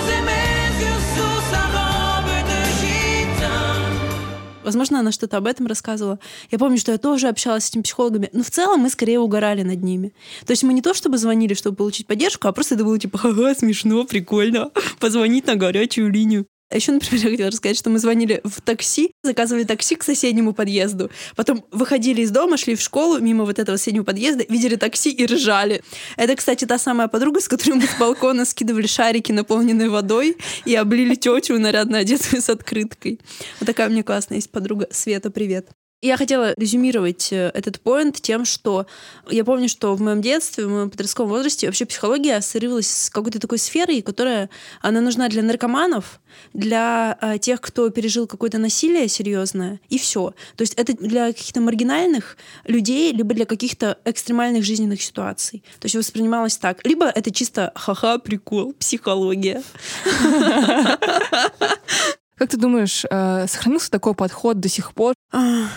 Возможно, 4.67 4.99
она 4.99 5.13
что-то 5.13 5.37
об 5.37 5.47
этом 5.47 5.65
рассказывала. 5.65 6.19
Я 6.51 6.59
помню, 6.59 6.77
что 6.77 6.91
я 6.91 6.97
тоже 6.97 7.29
общалась 7.29 7.63
с 7.63 7.69
этими 7.69 7.83
психологами, 7.83 8.29
но 8.33 8.43
в 8.43 8.51
целом 8.51 8.81
мы 8.81 8.89
скорее 8.89 9.17
угорали 9.17 9.63
над 9.63 9.81
ними. 9.81 10.11
То 10.45 10.51
есть 10.51 10.63
мы 10.63 10.73
не 10.73 10.81
то 10.81 10.93
чтобы 10.93 11.17
звонили, 11.17 11.53
чтобы 11.53 11.77
получить 11.77 12.05
поддержку, 12.05 12.49
а 12.49 12.51
просто 12.51 12.75
это 12.75 12.83
было 12.83 12.99
типа, 12.99 13.17
ага, 13.23 13.55
смешно, 13.55 14.03
прикольно, 14.03 14.71
позвонить 14.99 15.47
на 15.47 15.55
горячую 15.55 16.11
линию. 16.11 16.47
А 16.69 16.75
еще, 16.75 16.91
например, 16.91 17.23
я 17.25 17.31
хотела 17.31 17.49
рассказать, 17.49 17.77
что 17.77 17.89
мы 17.89 17.99
звонили 17.99 18.41
в 18.43 18.61
такси, 18.61 19.11
заказывали 19.23 19.63
такси 19.63 19.95
к 19.95 20.03
соседнему 20.03 20.53
подъезду. 20.53 21.09
Потом 21.35 21.63
выходили 21.71 22.21
из 22.21 22.31
дома, 22.31 22.57
шли 22.57 22.75
в 22.75 22.81
школу 22.81 23.19
мимо 23.19 23.45
вот 23.45 23.59
этого 23.59 23.77
соседнего 23.77 24.03
подъезда, 24.03 24.45
видели 24.49 24.75
такси 24.75 25.11
и 25.11 25.25
ржали. 25.25 25.83
Это, 26.17 26.35
кстати, 26.35 26.65
та 26.65 26.77
самая 26.77 27.07
подруга, 27.07 27.39
с 27.39 27.47
которой 27.47 27.73
мы 27.73 27.83
с 27.83 27.97
балкона 27.97 28.45
скидывали 28.45 28.87
шарики, 28.87 29.31
наполненные 29.31 29.89
водой, 29.89 30.37
и 30.65 30.75
облили 30.75 31.15
тетю 31.15 31.59
нарядно 31.59 31.99
одетую 31.99 32.41
с 32.41 32.49
открыткой. 32.49 33.19
Вот 33.59 33.65
такая 33.65 33.87
у 33.87 33.91
меня 33.91 34.03
классная 34.03 34.37
есть 34.37 34.51
подруга. 34.51 34.87
Света, 34.91 35.31
привет. 35.31 35.76
Я 36.03 36.15
хотела 36.15 36.53
резюмировать 36.57 37.33
э, 37.33 37.49
этот 37.55 37.81
поинт 37.81 38.21
тем, 38.21 38.45
что 38.45 38.85
я 39.31 39.43
помню, 39.43 39.67
что 39.67 39.95
в 39.95 40.01
моем 40.01 40.21
детстве, 40.21 40.67
в 40.67 40.69
моем 40.69 40.91
подростковом 40.91 41.31
возрасте 41.31 41.65
вообще 41.65 41.85
психология 41.85 42.35
ассоциировалась 42.35 42.87
с 42.87 43.09
какой-то 43.09 43.39
такой 43.39 43.57
сферой, 43.57 44.03
которая 44.03 44.51
она 44.81 45.01
нужна 45.01 45.27
для 45.27 45.41
наркоманов, 45.41 46.19
для 46.53 47.17
э, 47.19 47.39
тех, 47.39 47.61
кто 47.61 47.89
пережил 47.89 48.27
какое-то 48.27 48.59
насилие 48.59 49.07
серьезное, 49.07 49.79
и 49.89 49.97
все. 49.97 50.35
То 50.55 50.61
есть 50.61 50.75
это 50.75 50.93
для 50.93 51.33
каких-то 51.33 51.61
маргинальных 51.61 52.37
людей, 52.65 53.11
либо 53.11 53.33
для 53.33 53.47
каких-то 53.47 53.97
экстремальных 54.05 54.63
жизненных 54.63 55.01
ситуаций. 55.01 55.63
То 55.79 55.85
есть 55.85 55.95
воспринималось 55.95 56.57
так. 56.57 56.85
Либо 56.85 57.07
это 57.07 57.31
чисто 57.31 57.71
ха-ха, 57.73 58.19
прикол, 58.19 58.73
психология. 58.73 59.63
Как 62.37 62.49
ты 62.49 62.57
думаешь, 62.57 63.03
э, 63.09 63.47
сохранился 63.47 63.89
такой 63.89 64.13
подход 64.13 64.59
до 64.59 64.69
сих 64.69 64.93
пор? 64.93 65.15
А, 65.31 65.67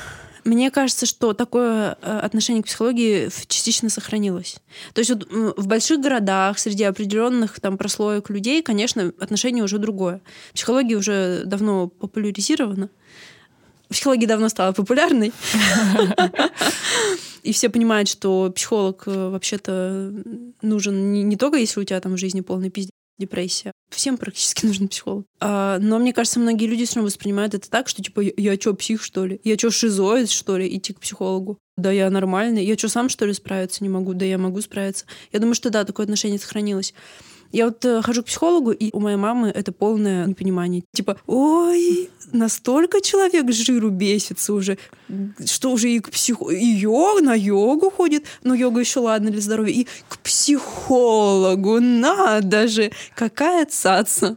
Мне 0.44 0.70
кажется, 0.70 1.06
что 1.06 1.32
такое 1.32 1.96
э, 2.02 2.18
отношение 2.18 2.62
к 2.62 2.66
психологии 2.66 3.30
частично 3.46 3.88
сохранилось. 3.88 4.58
То 4.92 5.00
есть 5.00 5.10
вот 5.10 5.26
в 5.30 5.66
больших 5.66 6.00
городах, 6.00 6.58
среди 6.58 6.84
определенных 6.84 7.60
там 7.60 7.78
прослоек 7.78 8.30
людей, 8.30 8.62
конечно, 8.62 9.12
отношение 9.18 9.64
уже 9.64 9.78
другое. 9.78 10.20
Психология 10.52 10.96
уже 10.96 11.42
давно 11.46 11.88
популяризирована. 11.88 12.90
Психология 13.88 14.26
давно 14.26 14.48
стала 14.48 14.72
популярной. 14.72 15.32
И 17.42 17.52
все 17.52 17.70
понимают, 17.70 18.08
что 18.08 18.52
психолог 18.54 19.04
э, 19.06 19.30
вообще-то 19.30 20.12
нужен 20.60 21.12
не, 21.12 21.22
не 21.22 21.36
только 21.36 21.56
если 21.56 21.80
у 21.80 21.84
тебя 21.84 22.00
там 22.00 22.12
в 22.12 22.18
жизни 22.18 22.42
полный 22.42 22.70
пиздец, 22.70 22.92
депрессия. 23.20 23.72
Всем 23.90 24.16
практически 24.16 24.66
нужен 24.66 24.88
психолог. 24.88 25.26
А, 25.40 25.78
но 25.78 25.98
мне 25.98 26.12
кажется, 26.12 26.40
многие 26.40 26.66
люди 26.66 26.84
все 26.84 26.96
равно 26.96 27.06
воспринимают 27.06 27.54
это 27.54 27.70
так, 27.70 27.88
что 27.88 28.02
типа 28.02 28.20
я, 28.20 28.54
что, 28.54 28.74
псих, 28.74 29.02
что 29.02 29.24
ли? 29.26 29.40
Я 29.44 29.56
что, 29.56 29.70
шизоид, 29.70 30.30
что 30.30 30.56
ли, 30.56 30.76
идти 30.76 30.92
к 30.92 31.00
психологу? 31.00 31.58
Да 31.76 31.92
я 31.92 32.10
нормальный. 32.10 32.64
Я 32.64 32.76
что, 32.76 32.88
сам, 32.88 33.08
что 33.08 33.24
ли, 33.26 33.32
справиться 33.32 33.84
не 33.84 33.88
могу? 33.88 34.14
Да 34.14 34.24
я 34.24 34.38
могу 34.38 34.60
справиться. 34.60 35.06
Я 35.32 35.38
думаю, 35.38 35.54
что 35.54 35.70
да, 35.70 35.84
такое 35.84 36.04
отношение 36.04 36.38
сохранилось. 36.38 36.94
Я 37.52 37.66
вот 37.66 37.84
э, 37.84 38.00
хожу 38.02 38.22
к 38.22 38.26
психологу, 38.26 38.70
и 38.70 38.90
у 38.92 39.00
моей 39.00 39.16
мамы 39.16 39.48
это 39.48 39.72
полное 39.72 40.26
непонимание. 40.26 40.84
Типа, 40.92 41.16
ой, 41.26 42.10
настолько 42.32 43.00
человек 43.00 43.50
жиру 43.52 43.90
бесится 43.90 44.52
уже, 44.52 44.78
что 45.44 45.72
уже 45.72 45.90
и 45.90 46.00
к 46.00 46.10
психо... 46.10 46.50
И 46.50 46.64
йог, 46.64 47.20
на 47.22 47.34
йогу 47.34 47.90
ходит, 47.90 48.24
но 48.42 48.54
йога 48.54 48.80
еще 48.80 49.00
ладно 49.00 49.30
для 49.30 49.40
здоровья, 49.40 49.72
и 49.72 49.86
к 50.08 50.18
психологу 50.18 51.80
надо 51.80 52.68
же, 52.68 52.92
какая 53.14 53.66
цаца. 53.66 54.36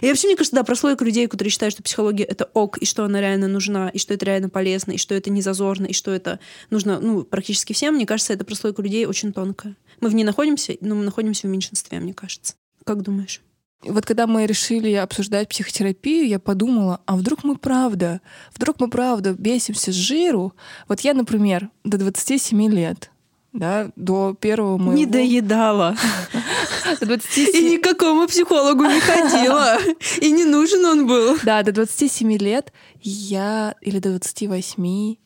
И 0.00 0.08
вообще, 0.08 0.28
мне 0.28 0.36
кажется, 0.36 0.56
да, 0.56 0.64
прослойка 0.64 1.04
людей, 1.04 1.26
которые 1.26 1.50
считают, 1.50 1.74
что 1.74 1.82
психология— 1.82 2.24
это 2.28 2.50
ок, 2.54 2.78
и 2.78 2.84
что 2.84 3.04
она 3.04 3.20
реально 3.20 3.48
нужна, 3.48 3.88
и 3.88 3.98
что 3.98 4.14
это 4.14 4.26
реально 4.26 4.48
полезно, 4.48 4.92
и 4.92 4.98
что 4.98 5.14
это 5.14 5.30
не 5.30 5.42
зазорно, 5.42 5.86
и 5.86 5.92
что 5.92 6.10
это 6.10 6.40
нужно 6.70 7.00
ну, 7.00 7.22
практически 7.22 7.72
всем, 7.72 7.94
мне 7.94 8.06
кажется, 8.06 8.32
эта 8.32 8.44
прослойка 8.44 8.82
людей 8.82 9.06
очень 9.06 9.32
тонкая. 9.32 9.76
Мы 10.00 10.08
в 10.08 10.14
ней 10.14 10.24
находимся, 10.24 10.76
но 10.80 10.94
мы 10.94 11.04
находимся 11.04 11.46
в 11.46 11.50
меньшинстве, 11.50 12.00
мне 12.00 12.14
кажется. 12.14 12.54
Как 12.84 13.02
думаешь? 13.02 13.40
Вот 13.82 14.04
когда 14.04 14.26
мы 14.26 14.44
решили 14.44 14.92
обсуждать 14.92 15.48
психотерапию, 15.48 16.28
я 16.28 16.38
подумала, 16.38 17.00
а 17.06 17.16
вдруг 17.16 17.44
мы 17.44 17.56
правда, 17.56 18.20
вдруг 18.54 18.78
мы 18.78 18.90
правда 18.90 19.32
бесимся 19.32 19.90
с 19.90 19.94
жиру? 19.94 20.52
Вот 20.86 21.00
я, 21.00 21.14
например, 21.14 21.70
до 21.84 21.96
27 21.96 22.70
лет, 22.70 23.09
да, 23.52 23.90
до 23.96 24.34
первого 24.38 24.78
моего... 24.78 24.92
Не 24.92 25.06
доедала. 25.06 25.96
До 27.00 27.14
И 27.14 27.18
27... 27.18 27.68
никакому 27.68 28.26
психологу 28.26 28.84
не 28.84 29.00
ходила. 29.00 29.78
И 30.20 30.30
не 30.30 30.44
нужен 30.44 30.84
он 30.84 31.06
был. 31.06 31.36
Да, 31.42 31.62
до 31.62 31.72
27 31.72 32.32
лет 32.38 32.72
я... 33.00 33.74
Или 33.80 33.98
до 33.98 34.10
28... 34.10 35.16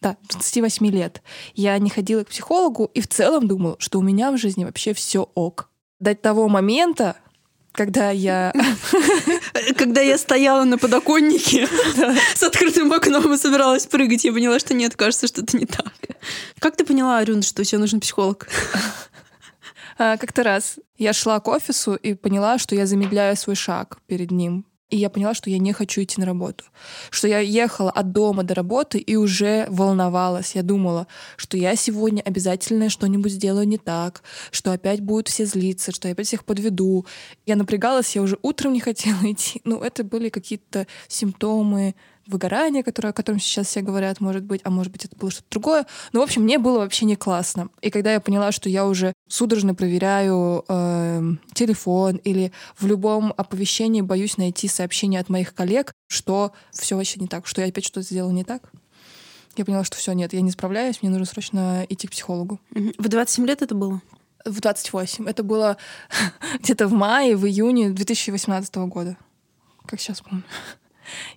Да, 0.00 0.16
28 0.30 0.86
лет. 0.86 1.22
Я 1.54 1.78
не 1.78 1.90
ходила 1.90 2.24
к 2.24 2.28
психологу 2.28 2.90
и 2.94 3.00
в 3.00 3.08
целом 3.08 3.48
думала, 3.48 3.76
что 3.78 3.98
у 3.98 4.02
меня 4.02 4.30
в 4.32 4.38
жизни 4.38 4.64
вообще 4.64 4.94
все 4.94 5.30
ок. 5.34 5.70
До 5.98 6.14
того 6.14 6.48
момента, 6.48 7.16
когда 7.72 8.10
я... 8.10 8.52
Когда 9.76 10.00
я 10.00 10.18
стояла 10.18 10.64
на 10.64 10.78
подоконнике 10.78 11.68
с 12.34 12.42
открытым 12.42 12.92
окном 12.92 13.32
и 13.32 13.36
собиралась 13.36 13.86
прыгать, 13.86 14.24
я 14.24 14.32
поняла, 14.32 14.58
что 14.58 14.74
нет, 14.74 14.96
кажется, 14.96 15.26
что-то 15.26 15.56
не 15.56 15.66
так. 15.66 15.92
Как 16.58 16.76
ты 16.76 16.84
поняла, 16.84 17.18
Арюн, 17.18 17.42
что 17.42 17.64
тебе 17.64 17.78
нужен 17.78 18.00
психолог? 18.00 18.48
А, 20.02 20.16
Как-то 20.16 20.42
раз 20.44 20.78
я 20.96 21.12
шла 21.12 21.38
к 21.40 21.48
офису 21.48 21.94
и 21.94 22.14
поняла, 22.14 22.56
что 22.56 22.74
я 22.74 22.86
замедляю 22.86 23.36
свой 23.36 23.54
шаг 23.54 23.98
перед 24.06 24.30
ним. 24.30 24.64
И 24.90 24.96
я 24.96 25.08
поняла, 25.08 25.34
что 25.34 25.50
я 25.50 25.58
не 25.58 25.72
хочу 25.72 26.02
идти 26.02 26.20
на 26.20 26.26
работу. 26.26 26.64
Что 27.10 27.28
я 27.28 27.38
ехала 27.38 27.90
от 27.90 28.12
дома 28.12 28.42
до 28.42 28.54
работы 28.54 28.98
и 28.98 29.16
уже 29.16 29.66
волновалась. 29.70 30.54
Я 30.56 30.62
думала, 30.62 31.06
что 31.36 31.56
я 31.56 31.76
сегодня 31.76 32.22
обязательно 32.22 32.90
что-нибудь 32.90 33.32
сделаю 33.32 33.66
не 33.68 33.78
так, 33.78 34.22
что 34.50 34.72
опять 34.72 35.00
будут 35.00 35.28
все 35.28 35.46
злиться, 35.46 35.92
что 35.92 36.08
я 36.08 36.12
опять 36.12 36.26
всех 36.26 36.44
подведу. 36.44 37.06
Я 37.46 37.56
напрягалась, 37.56 38.16
я 38.16 38.22
уже 38.22 38.36
утром 38.42 38.72
не 38.72 38.80
хотела 38.80 39.20
идти. 39.22 39.60
Ну, 39.64 39.80
это 39.80 40.02
были 40.02 40.28
какие-то 40.28 40.86
симптомы 41.08 41.94
выгорания, 42.30 42.82
которые, 42.82 43.10
о 43.10 43.12
котором 43.12 43.38
сейчас 43.38 43.68
все 43.68 43.80
говорят, 43.82 44.20
может 44.20 44.44
быть, 44.44 44.60
а 44.64 44.70
может 44.70 44.92
быть, 44.92 45.04
это 45.04 45.16
было 45.16 45.30
что-то 45.30 45.46
другое. 45.50 45.86
Но, 46.12 46.20
в 46.20 46.22
общем, 46.22 46.42
мне 46.42 46.58
было 46.58 46.78
вообще 46.78 47.04
не 47.04 47.16
классно. 47.16 47.68
И 47.82 47.90
когда 47.90 48.12
я 48.12 48.20
поняла, 48.20 48.52
что 48.52 48.68
я 48.68 48.86
уже 48.86 49.12
судорожно 49.28 49.74
проверяю 49.74 50.64
эм, 50.68 51.40
телефон 51.52 52.16
или 52.16 52.52
в 52.78 52.86
любом 52.86 53.32
оповещении 53.36 54.00
боюсь 54.00 54.36
найти 54.36 54.68
сообщение 54.68 55.20
от 55.20 55.28
моих 55.28 55.54
коллег, 55.54 55.92
что 56.08 56.52
все 56.72 56.96
вообще 56.96 57.20
не 57.20 57.28
так, 57.28 57.46
что 57.46 57.60
я 57.60 57.68
опять 57.68 57.84
что-то 57.84 58.02
сделала 58.02 58.30
не 58.30 58.44
так, 58.44 58.70
я 59.56 59.64
поняла, 59.64 59.84
что 59.84 59.96
все, 59.96 60.12
нет, 60.12 60.32
я 60.32 60.40
не 60.40 60.50
справляюсь, 60.50 61.02
мне 61.02 61.10
нужно 61.10 61.26
срочно 61.26 61.84
идти 61.88 62.06
к 62.06 62.12
психологу. 62.12 62.60
В 62.70 63.08
27 63.08 63.46
лет 63.46 63.62
это 63.62 63.74
было? 63.74 64.00
В 64.44 64.60
28. 64.60 65.28
Это 65.28 65.42
было 65.42 65.76
где-то 66.60 66.86
в 66.86 66.92
мае, 66.92 67.36
в 67.36 67.46
июне 67.46 67.90
2018 67.90 68.74
года. 68.76 69.16
Как 69.86 70.00
сейчас 70.00 70.20
помню. 70.20 70.44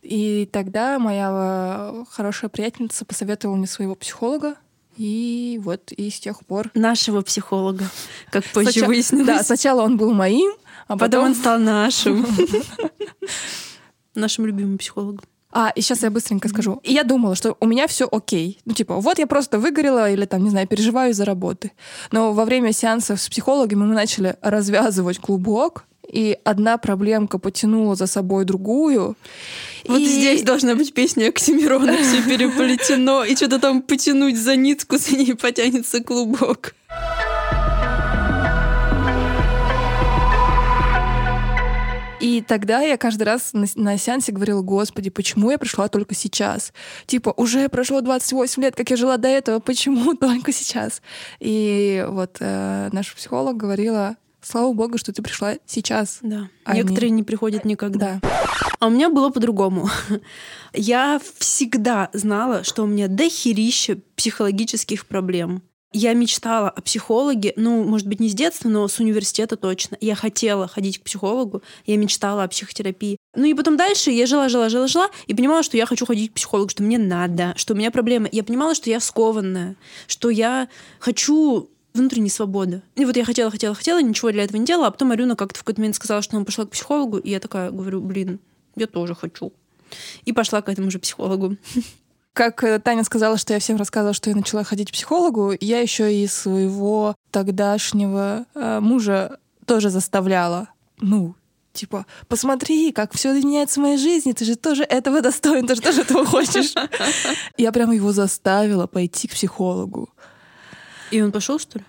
И 0.02 0.48
тогда 0.52 1.00
моя 1.00 1.30
э, 1.32 2.04
хорошая 2.10 2.50
приятельница 2.50 3.06
посоветовала 3.06 3.56
мне 3.56 3.68
своего 3.68 3.96
психолога. 3.96 4.56
И 4.98 5.60
вот 5.64 5.92
и 5.92 6.10
с 6.10 6.20
тех 6.20 6.46
пор... 6.46 6.70
Нашего 6.76 7.22
психолога, 7.22 7.86
как 8.30 8.44
позже 8.46 8.72
Сначала- 8.72 8.88
выяснилось. 8.88 9.28
Да, 9.28 9.44
сначала 9.44 9.82
он 9.82 9.98
был 9.98 10.14
моим, 10.14 10.52
а 10.88 10.98
Потом 10.98 11.00
потом... 11.00 11.26
он 11.26 11.36
стал 11.36 11.60
нашим. 11.60 12.28
Нашим 14.16 14.46
любимым 14.46 14.78
психологом. 14.78 15.26
А, 15.52 15.70
и 15.70 15.82
сейчас 15.82 16.02
я 16.02 16.10
быстренько 16.10 16.48
скажу. 16.50 16.80
И 16.84 16.94
я 16.94 17.04
думала, 17.04 17.36
что 17.36 17.56
у 17.60 17.68
меня 17.68 17.88
все 17.88 18.08
окей. 18.12 18.60
Ну, 18.66 18.74
типа, 18.74 18.96
вот 18.96 19.20
я 19.20 19.28
просто 19.28 19.60
выгорела 19.60 20.10
или 20.10 20.26
там, 20.26 20.44
не 20.44 20.50
знаю, 20.50 20.68
переживаю 20.68 21.12
из-за 21.12 21.26
работы. 21.26 21.72
Но 22.12 22.34
во 22.34 22.46
время 22.46 22.74
сеансов 22.74 23.22
с 23.22 23.30
психологами 23.30 23.82
мы 23.82 23.94
начали 23.94 24.36
развязывать 24.42 25.20
клубок, 25.20 25.86
и 26.12 26.38
одна 26.44 26.78
проблемка 26.78 27.40
потянула 27.40 27.96
за 27.96 28.08
собой 28.08 28.46
другую. 28.46 29.16
Вот 29.88 30.00
И- 30.00 30.06
здесь 30.06 30.44
должна 30.44 30.76
быть 30.76 30.94
песня 30.94 31.28
Оксимирона, 31.30 31.98
все 31.98 32.22
переплетено, 32.28 33.24
и 33.24 33.36
что-то 33.36 33.60
там 33.60 33.82
потянуть 33.82 34.38
за 34.38 34.56
нитку, 34.56 34.98
за 34.98 35.16
ней 35.16 35.36
потянется 35.36 36.04
клубок. 36.04 36.74
И 42.24 42.42
тогда 42.42 42.80
я 42.82 42.96
каждый 42.96 43.24
раз 43.24 43.52
на, 43.52 43.66
на 43.76 43.98
сеансе 43.98 44.32
говорила, 44.32 44.62
господи, 44.62 45.10
почему 45.10 45.52
я 45.52 45.58
пришла 45.58 45.90
только 45.90 46.16
сейчас? 46.16 46.72
Типа, 47.06 47.34
уже 47.36 47.68
прошло 47.68 48.00
28 48.00 48.64
лет, 48.64 48.76
как 48.78 48.90
я 48.92 48.96
жила 48.96 49.18
до 49.18 49.28
этого, 49.28 49.60
почему 49.60 50.14
только 50.16 50.54
сейчас? 50.54 51.02
И 51.42 52.06
вот 52.08 52.38
э, 52.40 52.90
наш 52.94 53.14
психолог 53.14 53.58
говорила, 53.58 54.16
слава 54.44 54.74
богу, 54.74 54.98
что 54.98 55.12
ты 55.14 55.22
пришла 55.22 55.56
сейчас. 55.66 56.20
Да. 56.22 56.50
А 56.66 56.76
Некоторые 56.76 57.10
не- 57.10 57.18
не 57.18 57.24
приходят 57.24 57.66
никогда. 57.66 58.20
Да. 58.22 58.30
А 58.80 58.88
у 58.88 58.90
меня 58.90 59.10
было 59.10 59.30
по-другому. 59.30 59.90
Я 60.74 61.22
всегда 61.40 62.10
знала, 62.14 62.64
что 62.64 62.84
у 62.84 62.86
меня 62.86 63.08
дохерища 63.08 63.98
психологических 64.16 65.06
проблем. 65.06 65.62
Я 65.96 66.14
мечтала 66.16 66.72
о 66.72 66.82
психологе, 66.82 67.54
ну, 67.56 67.84
может 67.84 68.08
быть, 68.08 68.20
не 68.20 68.28
с 68.28 68.34
детства, 68.34 68.68
но 68.68 68.88
с 68.88 69.00
университета 69.00 69.58
точно. 69.58 69.96
Я 70.02 70.16
хотела 70.16 70.68
ходить 70.68 70.98
к 70.98 71.04
психологу, 71.04 71.62
я 71.86 71.98
мечтала 71.98 72.44
о 72.44 72.48
психотерапии. 72.48 73.18
Ну 73.36 73.46
и 73.46 73.54
потом 73.54 73.78
дальше 73.78 74.10
я 74.10 74.26
жила, 74.26 74.50
жила, 74.50 74.70
жила, 74.70 74.88
жила, 74.88 75.10
и 75.28 75.36
понимала, 75.36 75.62
что 75.62 75.78
я 75.78 75.86
хочу 75.86 76.08
ходить 76.08 76.32
к 76.32 76.34
психологу, 76.34 76.70
что 76.70 76.82
мне 76.82 76.98
надо, 76.98 77.54
что 77.58 77.74
у 77.74 77.78
меня 77.78 77.92
проблемы. 77.92 78.28
Я 78.32 78.44
понимала, 78.44 78.74
что 78.74 78.90
я 78.90 79.00
скованная, 79.00 79.76
что 80.08 80.32
я 80.32 80.68
хочу 80.98 81.70
внутренней 81.94 82.30
свободы. 82.30 82.82
И 82.96 83.06
вот 83.06 83.16
я 83.16 83.26
хотела, 83.26 83.52
хотела, 83.52 83.76
хотела, 83.76 84.02
ничего 84.02 84.32
для 84.32 84.44
этого 84.44 84.58
не 84.58 84.66
делала, 84.66 84.88
а 84.88 84.92
потом 84.92 85.12
Арюна 85.12 85.36
как-то 85.36 85.60
в 85.60 85.64
какой-то 85.64 85.82
момент 85.82 85.96
сказала, 85.96 86.22
что 86.22 86.36
она 86.36 86.46
пошла 86.46 86.66
к 86.66 86.70
психологу, 86.70 87.18
и 87.18 87.30
я 87.30 87.40
такая 87.40 87.72
говорю, 87.72 88.02
блин, 88.02 88.40
я 88.76 88.88
тоже 88.88 89.16
хочу. 89.16 89.54
И 90.26 90.34
пошла 90.34 90.62
к 90.62 90.70
этому 90.70 90.90
же 90.90 91.00
психологу. 91.00 91.58
Как 92.34 92.64
э, 92.64 92.80
Таня 92.80 93.04
сказала, 93.04 93.38
что 93.38 93.54
я 93.54 93.60
всем 93.60 93.78
рассказывала, 93.78 94.14
что 94.14 94.32
я 94.32 94.36
начала 94.36 94.64
ходить 94.64 94.90
к 94.90 94.94
психологу, 94.94 95.54
я 95.60 95.80
еще 95.80 96.14
и 96.14 96.26
своего 96.26 97.16
тогдашнего 97.30 98.46
э, 98.56 98.80
мужа 98.80 99.38
тоже 99.68 99.92
заставляла. 99.92 100.70
Ну, 101.00 101.36
типа, 101.74 102.08
посмотри, 102.28 102.92
как 102.92 103.14
все 103.14 103.34
меняется 103.34 103.80
в 103.80 103.84
моей 103.84 103.98
жизни, 103.98 104.32
ты 104.32 104.46
же 104.46 104.56
тоже 104.56 104.84
этого 104.84 105.22
достоин, 105.22 105.68
ты 105.68 105.76
же 105.76 105.82
тоже 105.82 106.02
этого 106.02 106.26
хочешь. 106.26 106.74
Я 107.58 107.72
прямо 107.72 107.94
его 107.94 108.12
заставила 108.12 108.88
пойти 108.88 109.28
к 109.28 109.32
психологу. 109.32 110.10
И 111.14 111.22
он 111.22 111.32
пошел, 111.32 111.60
что 111.60 111.78
ли? 111.78 111.86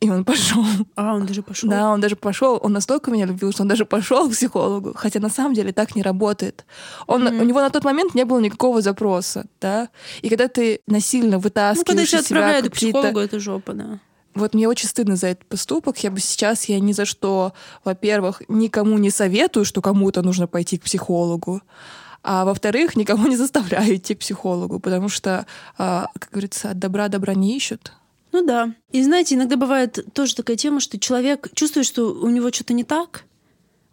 И 0.00 0.08
он 0.10 0.24
пошел. 0.24 0.64
А, 0.96 1.14
он 1.14 1.26
даже 1.26 1.42
пошел. 1.42 1.68
Да, 1.68 1.90
он 1.90 2.00
даже 2.00 2.14
пошел. 2.14 2.60
Он 2.62 2.72
настолько 2.72 3.10
меня 3.10 3.26
любил, 3.26 3.52
что 3.52 3.62
он 3.62 3.68
даже 3.68 3.84
пошел 3.84 4.28
к 4.28 4.32
психологу. 4.32 4.92
Хотя 4.94 5.18
на 5.18 5.28
самом 5.28 5.54
деле 5.54 5.72
так 5.72 5.96
не 5.96 6.02
работает. 6.02 6.64
Он, 7.06 7.26
У 7.26 7.42
него 7.42 7.60
на 7.60 7.70
тот 7.70 7.84
момент 7.84 8.14
не 8.14 8.24
было 8.24 8.38
никакого 8.38 8.80
запроса, 8.80 9.46
да. 9.60 9.88
И 10.22 10.28
когда 10.28 10.46
ты 10.46 10.80
насильно 10.86 11.36
Ну, 11.36 11.40
вытаскиваешь 11.40 11.86
когда 11.86 12.04
тебя 12.04 12.18
отправляют 12.20 12.68
к 12.68 12.72
психологу, 12.72 13.18
это 13.18 13.40
жопа, 13.40 13.72
да. 13.72 13.98
Вот 14.34 14.54
мне 14.54 14.68
очень 14.68 14.88
стыдно 14.88 15.16
за 15.16 15.28
этот 15.28 15.46
поступок. 15.46 15.98
Я 15.98 16.10
бы 16.10 16.20
сейчас, 16.20 16.66
я 16.66 16.78
ни 16.78 16.92
за 16.92 17.06
что, 17.06 17.52
во-первых, 17.84 18.42
никому 18.48 18.98
не 18.98 19.10
советую, 19.10 19.64
что 19.64 19.80
кому-то 19.80 20.22
нужно 20.22 20.46
пойти 20.46 20.78
к 20.78 20.82
психологу. 20.82 21.60
А 22.22 22.44
во-вторых, 22.44 22.94
никому 22.94 23.26
не 23.26 23.36
заставляю 23.36 23.96
идти 23.96 24.14
к 24.14 24.20
психологу, 24.20 24.80
потому 24.80 25.08
что, 25.08 25.46
а, 25.76 26.08
как 26.18 26.30
говорится, 26.30 26.70
от 26.70 26.78
добра 26.78 27.08
добра 27.08 27.34
не 27.34 27.56
ищут. 27.56 27.92
Ну 28.34 28.44
да. 28.44 28.74
И 28.90 29.00
знаете, 29.00 29.36
иногда 29.36 29.54
бывает 29.54 30.06
тоже 30.12 30.34
такая 30.34 30.56
тема, 30.56 30.80
что 30.80 30.98
человек 30.98 31.50
чувствует, 31.54 31.86
что 31.86 32.12
у 32.12 32.28
него 32.30 32.50
что-то 32.50 32.74
не 32.74 32.82
так. 32.82 33.26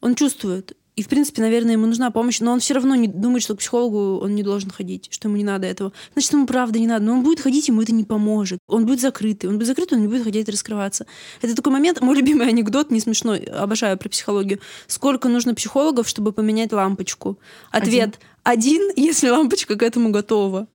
Он 0.01 0.15
чувствует. 0.15 0.75
И, 0.95 1.03
в 1.03 1.07
принципе, 1.09 1.43
наверное, 1.43 1.73
ему 1.73 1.85
нужна 1.85 2.09
помощь, 2.09 2.39
но 2.39 2.51
он 2.51 2.59
все 2.59 2.73
равно 2.73 2.95
не 2.95 3.07
думает, 3.07 3.43
что 3.43 3.53
к 3.53 3.59
психологу 3.59 4.17
он 4.19 4.33
не 4.33 4.41
должен 4.41 4.71
ходить, 4.71 5.09
что 5.11 5.27
ему 5.27 5.37
не 5.37 5.43
надо 5.43 5.67
этого. 5.67 5.93
Значит, 6.13 6.33
ему 6.33 6.47
правда 6.47 6.79
не 6.79 6.87
надо. 6.87 7.05
Но 7.05 7.13
он 7.13 7.21
будет 7.21 7.39
ходить, 7.39 7.67
ему 7.67 7.83
это 7.83 7.93
не 7.93 8.03
поможет. 8.03 8.57
Он 8.67 8.87
будет 8.87 8.99
закрытый. 8.99 9.47
Он 9.47 9.57
будет 9.57 9.67
закрытый, 9.67 9.99
он 9.99 10.01
не 10.01 10.07
будет 10.07 10.23
ходить 10.23 10.49
раскрываться. 10.49 11.05
Это 11.43 11.55
такой 11.55 11.71
момент, 11.71 12.01
мой 12.01 12.15
любимый 12.15 12.47
анекдот, 12.47 12.89
не 12.89 12.99
смешной, 12.99 13.41
обожаю 13.41 13.95
про 13.99 14.09
психологию. 14.09 14.59
Сколько 14.87 15.29
нужно 15.29 15.53
психологов, 15.53 16.09
чтобы 16.09 16.31
поменять 16.31 16.71
лампочку? 16.71 17.37
Ответ 17.69 18.19
один, 18.41 18.91
если 18.95 19.29
лампочка 19.29 19.75
к 19.75 19.83
этому 19.83 20.09
готова. 20.09 20.67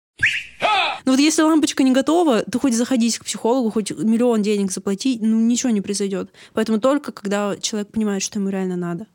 Ну 1.07 1.13
вот 1.13 1.21
если 1.21 1.43
лампочка 1.43 1.85
не 1.85 1.93
готова, 1.93 2.43
то 2.43 2.59
хоть 2.59 2.75
заходить 2.75 3.19
к 3.19 3.25
психологу, 3.25 3.71
хоть 3.71 3.93
миллион 3.93 4.43
денег 4.43 4.73
заплати, 4.73 5.21
ну 5.23 5.39
ничего 5.39 5.71
не 5.71 5.81
произойдет. 5.81 6.33
Поэтому 6.53 6.81
только 6.81 7.13
когда 7.13 7.57
человек 7.59 7.93
понимает, 7.93 8.25
что 8.25 8.41
ему 8.41 8.49
реально 8.49 8.75
надо, 8.75 9.07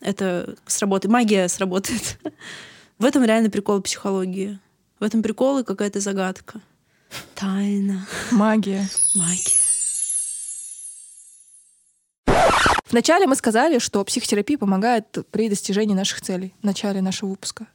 это 0.00 0.56
сработает. 0.66 1.12
Магия 1.12 1.46
сработает. 1.46 2.18
В 2.98 3.04
этом 3.04 3.22
реально 3.24 3.48
прикол 3.48 3.80
психологии. 3.80 4.58
В 4.98 5.04
этом 5.04 5.22
прикол 5.22 5.58
и 5.58 5.64
какая-то 5.64 6.00
загадка. 6.00 6.60
Тайна. 7.36 8.04
Магия. 8.32 8.88
Магия. 9.14 9.60
Вначале 12.90 13.28
мы 13.28 13.36
сказали, 13.36 13.78
что 13.78 14.02
психотерапия 14.04 14.58
помогает 14.58 15.18
при 15.30 15.48
достижении 15.48 15.94
наших 15.94 16.22
целей 16.22 16.54
в 16.60 16.64
начале 16.64 17.00
нашего 17.02 17.30
выпуска. 17.30 17.68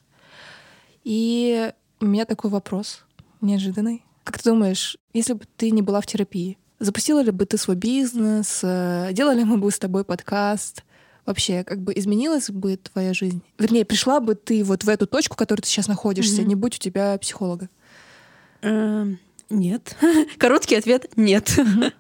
И 1.06 1.72
у 2.02 2.06
меня 2.06 2.26
такой 2.26 2.50
вопрос 2.50 3.04
неожиданный. 3.42 4.04
Как 4.24 4.38
ты 4.38 4.50
думаешь, 4.50 4.98
если 5.14 5.34
бы 5.34 5.42
ты 5.58 5.72
не 5.72 5.82
была 5.82 6.02
в 6.02 6.06
терапии, 6.08 6.58
Запустила 6.80 7.20
ли 7.22 7.30
бы 7.30 7.46
ты 7.46 7.60
свой 7.60 7.76
бизнес? 7.76 8.62
Э, 8.64 9.10
Делали 9.12 9.44
мы 9.44 9.58
бы 9.58 9.70
с 9.70 9.78
тобой 9.78 10.04
подкаст? 10.04 10.84
Вообще, 11.28 11.64
как 11.64 11.80
бы 11.80 11.94
изменилась 11.96 12.50
бы 12.50 12.76
твоя 12.78 13.14
жизнь? 13.14 13.44
Вернее, 13.60 13.86
пришла 13.86 14.20
бы 14.20 14.34
ты 14.34 14.64
вот 14.64 14.84
в 14.84 14.90
эту 14.90 15.06
точку, 15.06 15.36
в 15.36 15.38
которой 15.38 15.62
ты 15.62 15.68
сейчас 15.68 15.88
находишься, 15.88 16.42
Мгм. 16.42 16.50
не 16.50 16.56
будь 16.56 16.78
у 16.78 16.80
тебя 16.80 17.16
психолога. 17.20 17.70
Эм, 18.64 19.20
Нет. 19.52 19.96
Короткий 20.40 20.76
ответ— 20.76 21.12
нет. 21.18 21.52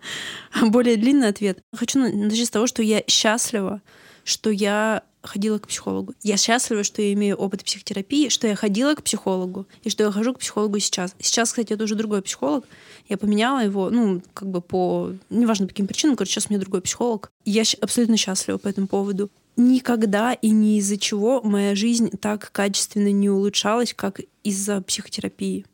Более 0.63 0.95
длинный 0.98 1.27
ответ. 1.27 1.60
Хочу 1.75 2.00
на- 2.00 2.12
начать 2.12 2.48
с 2.48 2.50
того, 2.50 2.65
что 2.65 2.81
я 2.81 3.03
счастлива, 3.07 3.81
что 4.24 4.50
я 4.50 5.03
ходила 5.22 5.60
к 5.60 5.68
психологу. 5.68 6.13
Я 6.24 6.38
счастлива, 6.38 6.84
что 6.84 7.01
я 7.01 7.13
имею 7.13 7.36
опыт 7.36 7.63
психотерапии, 7.63 8.30
что 8.30 8.48
я 8.48 8.56
ходила 8.56 8.96
к 8.96 9.04
психологу, 9.04 9.68
и 9.84 9.90
что 9.90 10.04
я 10.04 10.12
хожу 10.12 10.34
к 10.34 10.40
психологу 10.40 10.80
сейчас. 10.80 11.16
Сейчас, 11.20 11.50
кстати, 11.50 11.74
это 11.74 11.84
уже 11.84 11.96
другой 11.96 12.22
психолог. 12.22 12.66
Я 13.08 13.18
поменяла 13.18 13.63
его, 13.63 13.90
ну, 13.90 14.22
как 14.34 14.50
бы 14.50 14.62
по... 14.62 15.13
Неважно, 15.30 15.68
по 15.68 15.74
каким 15.74 15.88
причинам, 15.88 16.16
короче, 16.16 16.34
сейчас 16.34 16.48
у 16.48 16.50
меня 16.50 16.60
другой 16.60 16.82
психолог. 16.82 17.32
Я 17.46 17.63
абсолютно 17.82 18.18
счастлива 18.18 18.58
по 18.58 18.68
этому 18.68 18.88
поводу. 18.88 19.30
Никогда 19.58 20.34
и 20.34 20.50
ни 20.50 20.78
из-за 20.78 20.98
чего 20.98 21.42
моя 21.44 21.75
жизнь 21.75 22.10
так 22.18 22.51
качественно 22.51 23.12
не 23.12 23.30
улучшалась, 23.30 23.94
как 23.94 24.22
из-за 24.44 24.82
психотерапии. 24.82 25.66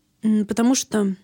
Потому 0.48 0.75
что 0.75 1.16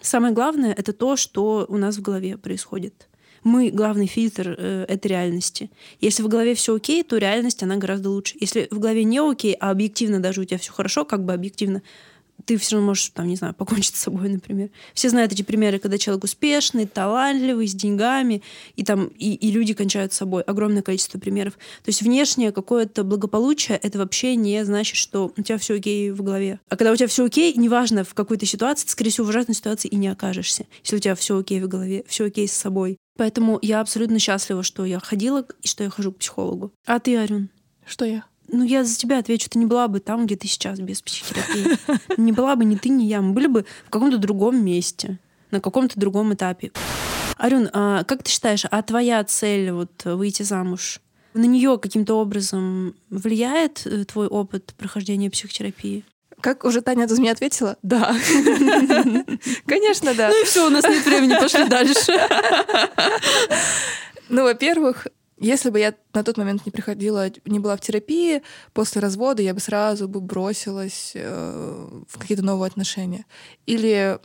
самое 0.00 0.32
главное— 0.32 0.72
это 0.78 0.92
то, 0.92 1.16
что 1.16 1.66
у 1.68 1.76
нас 1.76 1.96
в 1.96 2.02
голове 2.02 2.38
происходит. 2.38 3.07
Мы 3.44 3.70
главный 3.70 4.06
фильтр 4.06 4.54
э, 4.58 4.84
этой 4.88 5.08
реальности. 5.08 5.70
Если 6.00 6.22
в 6.22 6.28
голове 6.28 6.54
все 6.54 6.74
окей, 6.74 7.02
то 7.02 7.16
реальность 7.16 7.62
она 7.62 7.76
гораздо 7.76 8.10
лучше. 8.10 8.36
Если 8.40 8.68
в 8.70 8.78
голове 8.78 9.04
не 9.04 9.18
окей, 9.18 9.54
а 9.54 9.70
объективно 9.70 10.20
даже 10.20 10.40
у 10.40 10.44
тебя 10.44 10.58
все 10.58 10.72
хорошо, 10.72 11.04
как 11.04 11.24
бы 11.24 11.32
объективно, 11.32 11.82
ты 12.44 12.56
все 12.56 12.76
равно 12.76 12.88
можешь, 12.88 13.10
там, 13.10 13.28
не 13.28 13.36
знаю, 13.36 13.54
покончить 13.54 13.96
с 13.96 14.00
собой, 14.00 14.28
например. 14.30 14.70
Все 14.94 15.08
знают 15.08 15.32
эти 15.32 15.42
примеры, 15.42 15.78
когда 15.78 15.98
человек 15.98 16.24
успешный, 16.24 16.86
талантливый, 16.86 17.68
с 17.68 17.74
деньгами, 17.74 18.42
и 18.76 18.84
там 18.84 19.06
и, 19.18 19.34
и 19.34 19.50
люди 19.50 19.74
кончают 19.74 20.12
с 20.12 20.16
собой. 20.16 20.42
Огромное 20.42 20.82
количество 20.82 21.18
примеров. 21.18 21.54
То 21.54 21.88
есть 21.88 22.02
внешнее 22.02 22.52
какое-то 22.52 23.04
благополучие 23.04 23.78
это 23.78 23.98
вообще 23.98 24.36
не 24.36 24.64
значит, 24.64 24.96
что 24.96 25.32
у 25.36 25.42
тебя 25.42 25.58
все 25.58 25.74
окей 25.74 26.10
в 26.10 26.22
голове. 26.22 26.60
А 26.68 26.76
когда 26.76 26.92
у 26.92 26.96
тебя 26.96 27.08
все 27.08 27.24
окей, 27.24 27.52
неважно 27.54 28.04
в 28.04 28.14
какой-то 28.14 28.46
ситуации, 28.46 28.86
ты, 28.86 28.92
скорее 28.92 29.10
всего, 29.10 29.26
в 29.26 29.30
ужасной 29.30 29.54
ситуации 29.54 29.88
и 29.88 29.96
не 29.96 30.08
окажешься, 30.08 30.66
если 30.82 30.96
у 30.96 31.00
тебя 31.00 31.14
все 31.14 31.38
окей 31.38 31.60
в 31.60 31.68
голове, 31.68 32.04
все 32.08 32.26
окей 32.26 32.48
с 32.48 32.52
собой. 32.52 32.98
Поэтому 33.18 33.58
я 33.62 33.80
абсолютно 33.80 34.20
счастлива, 34.20 34.62
что 34.62 34.84
я 34.84 35.00
ходила 35.00 35.44
и 35.60 35.66
что 35.66 35.82
я 35.82 35.90
хожу 35.90 36.12
к 36.12 36.18
психологу. 36.18 36.72
А 36.86 37.00
ты, 37.00 37.16
Арюн? 37.16 37.48
Что 37.84 38.04
я? 38.04 38.24
Ну, 38.46 38.62
я 38.62 38.84
за 38.84 38.96
тебя 38.96 39.18
отвечу, 39.18 39.50
ты 39.50 39.58
не 39.58 39.66
была 39.66 39.88
бы 39.88 39.98
там, 39.98 40.24
где 40.24 40.36
ты 40.36 40.46
сейчас, 40.46 40.78
без 40.78 41.02
психотерапии. 41.02 41.76
Не 42.16 42.32
была 42.32 42.54
бы 42.54 42.64
ни 42.64 42.76
ты, 42.76 42.88
ни 42.88 43.02
я. 43.02 43.20
Мы 43.20 43.34
были 43.34 43.48
бы 43.48 43.66
в 43.86 43.90
каком-то 43.90 44.18
другом 44.18 44.64
месте, 44.64 45.18
на 45.50 45.60
каком-то 45.60 45.98
другом 45.98 46.32
этапе. 46.32 46.70
Арюн, 47.36 47.68
а 47.72 48.04
как 48.04 48.22
ты 48.22 48.30
считаешь, 48.30 48.64
а 48.70 48.82
твоя 48.82 49.22
цель 49.24 49.72
вот 49.72 50.04
выйти 50.04 50.44
замуж, 50.44 51.00
на 51.34 51.44
нее 51.44 51.76
каким-то 51.78 52.14
образом 52.14 52.94
влияет 53.10 53.84
э, 53.84 54.04
твой 54.04 54.28
опыт 54.28 54.74
прохождения 54.78 55.28
психотерапии? 55.28 56.04
Как 56.40 56.64
уже 56.64 56.82
Таня 56.82 57.06
за 57.08 57.20
меня 57.20 57.32
ответила? 57.32 57.76
Да. 57.82 58.14
Конечно, 59.66 60.14
да. 60.14 60.28
Ну 60.28 60.42
и 60.42 60.44
все, 60.44 60.66
у 60.66 60.70
нас 60.70 60.84
нет 60.84 61.04
времени, 61.04 61.34
пошли 61.34 61.64
дальше. 61.68 62.12
Ну, 64.28 64.42
во-первых, 64.44 65.06
если 65.38 65.70
бы 65.70 65.78
я 65.78 65.94
на 66.12 66.22
тот 66.22 66.36
момент 66.36 66.66
не 66.66 66.72
приходила, 66.72 67.28
не 67.46 67.58
была 67.58 67.76
в 67.76 67.80
терапии, 67.80 68.42
после 68.72 69.00
развода 69.00 69.42
я 69.42 69.54
бы 69.54 69.60
сразу 69.60 70.06
бы 70.08 70.20
бросилась 70.20 71.12
э, 71.14 71.88
в 72.08 72.18
какие-то 72.18 72.44
новые 72.44 72.68
отношения. 72.68 73.24
Или 73.66 74.18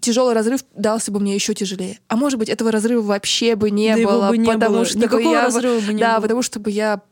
тяжелый 0.00 0.34
разрыв 0.34 0.62
дался 0.74 1.12
бы 1.12 1.20
мне 1.20 1.34
еще 1.34 1.54
тяжелее. 1.54 1.98
А 2.08 2.16
может 2.16 2.38
быть, 2.38 2.48
этого 2.48 2.72
разрыва 2.72 3.02
вообще 3.02 3.54
бы 3.56 3.70
не 3.70 3.94
Да 3.94 4.02
было, 4.02 4.28
бы 4.30 4.38
не 4.38 4.46
потому 4.52 4.76
было. 4.76 4.84
что 4.86 4.98
Никакого 4.98 5.20
я 5.32 5.44
разрыва 5.44 5.80
бы 5.80 5.92
не 5.94 6.00
да, 6.00 6.14
было. 6.16 6.22
потому 6.22 6.42
что 6.42 6.60
бы 6.60 6.70
я 6.70 7.02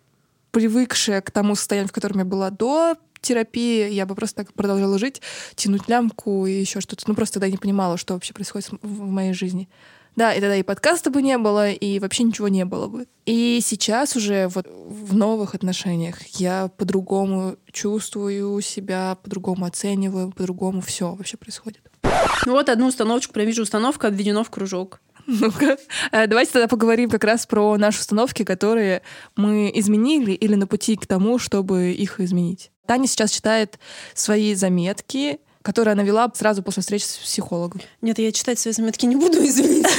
привыкшая 0.50 1.20
к 1.20 1.30
тому 1.30 1.54
состоянию, 1.54 1.88
в 1.88 1.92
котором 1.92 2.18
я 2.18 2.24
была 2.24 2.50
до 2.50 2.96
терапии, 3.26 3.90
я 3.90 4.06
бы 4.06 4.14
просто 4.14 4.44
так 4.44 4.54
продолжала 4.54 4.98
жить, 4.98 5.22
тянуть 5.54 5.88
лямку 5.88 6.46
и 6.46 6.52
еще 6.52 6.80
что-то. 6.80 7.04
Ну, 7.06 7.14
просто 7.14 7.34
тогда 7.34 7.50
не 7.50 7.58
понимала, 7.58 7.96
что 7.96 8.14
вообще 8.14 8.32
происходит 8.32 8.68
в 8.82 8.96
в 8.96 9.10
моей 9.10 9.32
жизни. 9.32 9.68
Да, 10.16 10.32
и 10.32 10.40
тогда 10.40 10.56
и 10.56 10.62
подкаста 10.62 11.10
бы 11.10 11.20
не 11.20 11.36
было, 11.36 11.70
и 11.70 11.98
вообще 11.98 12.22
ничего 12.22 12.48
не 12.48 12.64
было 12.64 12.86
бы. 12.86 13.06
И 13.26 13.60
сейчас 13.62 14.16
уже 14.16 14.48
вот 14.48 14.66
в 14.66 15.14
новых 15.14 15.54
отношениях 15.54 16.22
я 16.38 16.68
по-другому 16.78 17.56
чувствую 17.70 18.62
себя, 18.62 19.18
по-другому 19.22 19.66
оцениваю, 19.66 20.32
по-другому 20.32 20.80
все 20.80 21.14
вообще 21.14 21.36
происходит. 21.36 21.82
Ну 22.46 22.52
вот 22.52 22.70
одну 22.70 22.86
установочку, 22.86 23.34
прям 23.34 23.46
вижу, 23.46 23.62
установка 23.62 24.08
обведена 24.08 24.42
в 24.42 24.50
кружок. 24.50 25.02
Ну-ка, 25.26 25.76
э, 26.12 26.26
давайте 26.28 26.52
тогда 26.52 26.68
поговорим 26.68 27.10
как 27.10 27.24
раз 27.24 27.46
про 27.46 27.76
наши 27.76 28.00
установки, 28.00 28.44
которые 28.44 29.02
мы 29.34 29.70
изменили 29.74 30.32
или 30.32 30.54
на 30.54 30.66
пути 30.66 30.96
к 30.96 31.06
тому, 31.06 31.38
чтобы 31.38 31.90
их 31.90 32.20
изменить. 32.20 32.70
Таня 32.86 33.06
сейчас 33.06 33.30
читает 33.30 33.78
свои 34.14 34.54
заметки, 34.54 35.40
которые 35.66 35.92
она 35.92 36.04
вела 36.04 36.30
сразу 36.34 36.62
после 36.62 36.80
встречи 36.80 37.04
с 37.04 37.16
психологом. 37.16 37.80
Нет, 38.00 38.20
я 38.20 38.30
читать 38.30 38.58
свои 38.58 38.72
заметки 38.72 39.04
не 39.04 39.16
буду, 39.16 39.38
извините. 39.44 39.90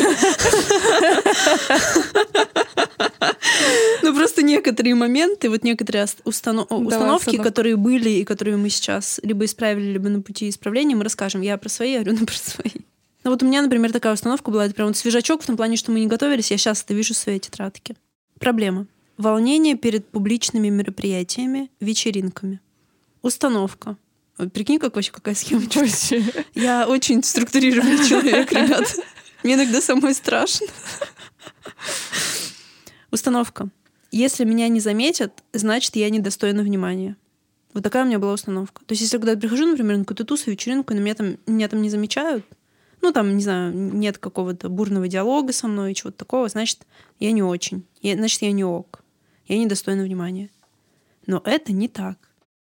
Ну, 4.02 4.16
просто 4.16 4.44
некоторые 4.44 4.96
моменты, 4.96 5.50
вот 5.50 5.64
некоторые 5.64 6.06
установки, 6.24 7.38
которые 7.38 7.76
были 7.76 8.10
и 8.10 8.24
которые 8.24 8.56
мы 8.56 8.70
сейчас 8.70 9.20
либо 9.24 9.44
исправили, 9.44 9.92
либо 9.92 10.08
на 10.08 10.22
пути 10.22 10.48
исправления, 10.48 10.96
мы 10.96 11.04
расскажем. 11.04 11.42
Я 11.42 11.58
про 11.58 11.68
свои, 11.68 11.96
Арюна 11.96 12.20
про 12.26 12.36
свои. 12.36 12.72
Ну 13.26 13.32
вот 13.32 13.44
у 13.44 13.46
меня, 13.46 13.62
например, 13.62 13.92
такая 13.92 14.14
установка 14.14 14.52
была, 14.52 14.66
это 14.66 14.74
прям 14.74 14.88
вот 14.88 14.96
свежачок 14.96 15.42
в 15.42 15.46
том 15.46 15.58
плане, 15.58 15.76
что 15.76 15.92
мы 15.92 16.00
не 16.00 16.08
готовились, 16.08 16.50
я 16.50 16.58
сейчас 16.58 16.82
это 16.84 16.94
вижу 16.94 17.14
в 17.14 17.18
своей 17.18 17.40
тетрадке. 17.40 17.98
Проблема. 18.40 18.88
Волнение 19.18 19.76
перед 19.76 20.08
публичными 20.08 20.70
мероприятиями, 20.70 21.70
вечеринками. 21.82 22.62
Установка. 23.28 23.98
Прикинь, 24.54 24.80
как 24.80 24.96
вообще 24.96 25.12
какая 25.12 25.36
схемочка. 25.36 25.84
Я 26.56 26.88
очень 26.88 27.22
структурированный 27.22 28.08
человек, 28.08 28.50
ребят. 28.54 28.96
Мне 29.44 29.56
иногда 29.56 29.82
самой 29.82 30.14
страшно. 30.14 30.68
Установка. 33.12 33.68
Если 34.12 34.46
меня 34.46 34.70
не 34.70 34.80
заметят, 34.80 35.44
значит, 35.52 35.98
я 35.98 36.10
недостойна 36.10 36.64
внимания. 36.64 37.18
Вот 37.74 37.84
такая 37.84 38.06
у 38.06 38.08
меня 38.08 38.18
была 38.18 38.32
установка. 38.32 38.80
То 38.86 38.94
есть, 38.94 39.02
если 39.02 39.18
я 39.18 39.20
куда-то 39.20 39.42
прихожу, 39.42 39.66
например, 39.66 39.98
на 39.98 40.06
какую-то 40.06 40.24
тусу, 40.24 40.50
вечеринку, 40.50 40.94
и 40.94 40.96
на 40.96 41.02
меня 41.02 41.16
там, 41.16 41.38
меня 41.48 41.68
там 41.68 41.82
не 41.82 41.90
замечают, 41.90 42.46
ну, 43.02 43.12
там, 43.12 43.36
не 43.36 43.44
знаю, 43.44 43.74
нет 43.76 44.20
какого-то 44.20 44.70
бурного 44.70 45.10
диалога 45.10 45.52
со 45.52 45.68
мной, 45.68 45.94
чего-то 45.96 46.18
такого, 46.18 46.48
значит, 46.48 46.88
я 47.20 47.34
не 47.34 47.44
очень. 47.44 47.86
Я- 48.02 48.16
значит, 48.16 48.42
я 48.42 48.54
не 48.54 48.64
ок. 48.64 49.04
Я 49.48 49.58
недостойна 49.58 50.04
внимания. 50.04 50.50
Но 51.26 51.42
это 51.44 51.74
не 51.74 51.90
так. 51.90 52.18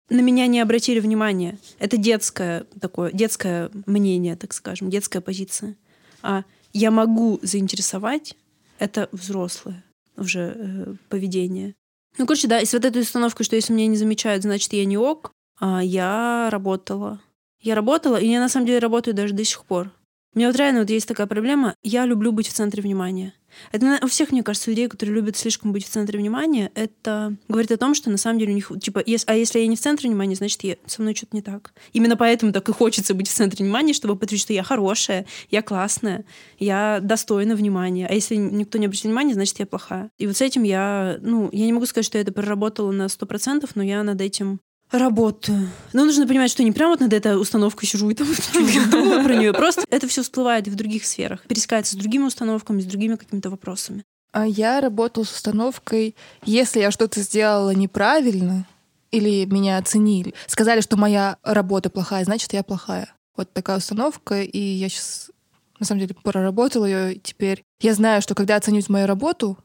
На 0.08 0.20
меня 0.20 0.46
не 0.46 0.60
обратили 0.60 1.00
внимания. 1.00 1.58
Это 1.78 1.96
детское 1.96 2.64
такое, 2.80 3.10
детское 3.12 3.70
мнение, 3.86 4.36
так 4.36 4.52
скажем, 4.52 4.88
детская 4.88 5.20
позиция. 5.20 5.76
А 6.22 6.44
я 6.72 6.90
могу 6.90 7.40
заинтересовать, 7.42 8.36
это 8.78 9.08
взрослое 9.12 9.82
уже 10.16 10.54
э, 10.56 10.94
поведение. 11.08 11.74
Ну, 12.18 12.26
короче, 12.26 12.48
да, 12.48 12.60
и 12.60 12.66
вот 12.72 12.84
этой 12.84 13.02
установкой, 13.02 13.44
что 13.44 13.56
если 13.56 13.72
меня 13.72 13.86
не 13.86 13.96
замечают, 13.96 14.42
значит, 14.42 14.72
я 14.72 14.84
не 14.84 14.96
ок, 14.96 15.32
а 15.60 15.82
я 15.82 16.48
работала. 16.50 17.20
Я 17.60 17.74
работала, 17.74 18.16
и 18.16 18.28
я 18.28 18.40
на 18.40 18.48
самом 18.48 18.66
деле 18.66 18.78
работаю 18.78 19.14
даже 19.14 19.34
до 19.34 19.44
сих 19.44 19.64
пор. 19.64 19.90
У 20.34 20.38
меня 20.38 20.48
вот 20.48 20.56
реально 20.56 20.80
вот 20.80 20.90
есть 20.90 21.08
такая 21.08 21.26
проблема. 21.26 21.74
Я 21.82 22.04
люблю 22.06 22.32
быть 22.32 22.48
в 22.48 22.52
центре 22.52 22.82
внимания. 22.82 23.32
Это 23.72 23.98
у 24.02 24.06
всех, 24.08 24.32
мне 24.32 24.42
кажется, 24.42 24.70
людей, 24.70 24.88
которые 24.88 25.14
любят 25.14 25.36
слишком 25.36 25.72
быть 25.72 25.84
в 25.86 25.88
центре 25.88 26.18
внимания, 26.18 26.70
это 26.74 27.36
говорит 27.48 27.70
о 27.72 27.76
том, 27.76 27.94
что 27.94 28.10
на 28.10 28.16
самом 28.18 28.38
деле 28.38 28.52
у 28.52 28.54
них, 28.54 28.72
типа, 28.80 29.02
ес- 29.04 29.24
а 29.26 29.34
если 29.34 29.58
я 29.60 29.66
не 29.66 29.76
в 29.76 29.80
центре 29.80 30.08
внимания, 30.08 30.34
значит, 30.34 30.62
я, 30.64 30.76
со 30.86 31.02
мной 31.02 31.14
что-то 31.14 31.36
не 31.36 31.42
так. 31.42 31.72
Именно 31.92 32.16
поэтому 32.16 32.52
так 32.52 32.68
и 32.68 32.72
хочется 32.72 33.14
быть 33.14 33.28
в 33.28 33.32
центре 33.34 33.64
внимания, 33.64 33.92
чтобы 33.92 34.16
подтвердить, 34.16 34.42
что 34.42 34.52
я 34.52 34.62
хорошая, 34.62 35.26
я 35.50 35.62
классная, 35.62 36.24
я 36.58 37.00
достойна 37.02 37.56
внимания. 37.56 38.06
А 38.08 38.14
если 38.14 38.36
никто 38.36 38.78
не 38.78 38.86
обратит 38.86 39.04
внимания, 39.04 39.34
значит, 39.34 39.58
я 39.58 39.66
плохая. 39.66 40.10
И 40.18 40.26
вот 40.26 40.36
с 40.36 40.40
этим 40.40 40.62
я, 40.62 41.18
ну, 41.20 41.48
я 41.52 41.66
не 41.66 41.72
могу 41.72 41.86
сказать, 41.86 42.06
что 42.06 42.18
я 42.18 42.22
это 42.22 42.32
проработала 42.32 42.90
на 42.92 43.08
100%, 43.08 43.70
но 43.74 43.82
я 43.82 44.02
над 44.02 44.20
этим 44.20 44.60
Работаю. 44.92 45.68
Но 45.92 46.04
нужно 46.04 46.26
понимать, 46.26 46.50
что 46.50 46.62
не 46.62 46.72
прям 46.72 46.90
вот 46.90 47.00
над 47.00 47.12
этой 47.12 47.40
установкой 47.40 47.88
сижу 47.88 48.08
и 48.08 48.14
там 48.14 48.28
думаю 48.90 49.24
про 49.24 49.34
нее. 49.34 49.52
Просто 49.52 49.84
это 49.90 50.06
все 50.06 50.22
всплывает 50.22 50.68
в 50.68 50.74
других 50.74 51.04
сферах, 51.04 51.42
пересекается 51.46 51.94
с 51.94 51.96
другими 51.96 52.24
установками, 52.24 52.80
с 52.80 52.84
другими 52.84 53.16
какими-то 53.16 53.50
вопросами. 53.50 54.04
А 54.32 54.46
я 54.46 54.80
работала 54.80 55.24
с 55.24 55.32
установкой, 55.32 56.14
если 56.44 56.80
я 56.80 56.90
что-то 56.90 57.20
сделала 57.20 57.70
неправильно, 57.70 58.66
или 59.10 59.44
меня 59.46 59.78
оценили, 59.78 60.34
сказали, 60.46 60.80
что 60.80 60.96
моя 60.96 61.38
работа 61.42 61.90
плохая, 61.90 62.24
значит, 62.24 62.52
я 62.52 62.62
плохая. 62.62 63.12
Вот 63.36 63.52
такая 63.52 63.78
установка, 63.78 64.42
и 64.42 64.58
я 64.58 64.88
сейчас, 64.88 65.30
на 65.78 65.86
самом 65.86 66.00
деле, 66.00 66.14
проработала 66.22 66.84
ее, 66.84 67.14
и 67.14 67.20
теперь 67.20 67.62
я 67.80 67.94
знаю, 67.94 68.20
что 68.22 68.34
когда 68.34 68.56
оценивают 68.56 68.88
мою 68.88 69.06
работу, 69.06 69.58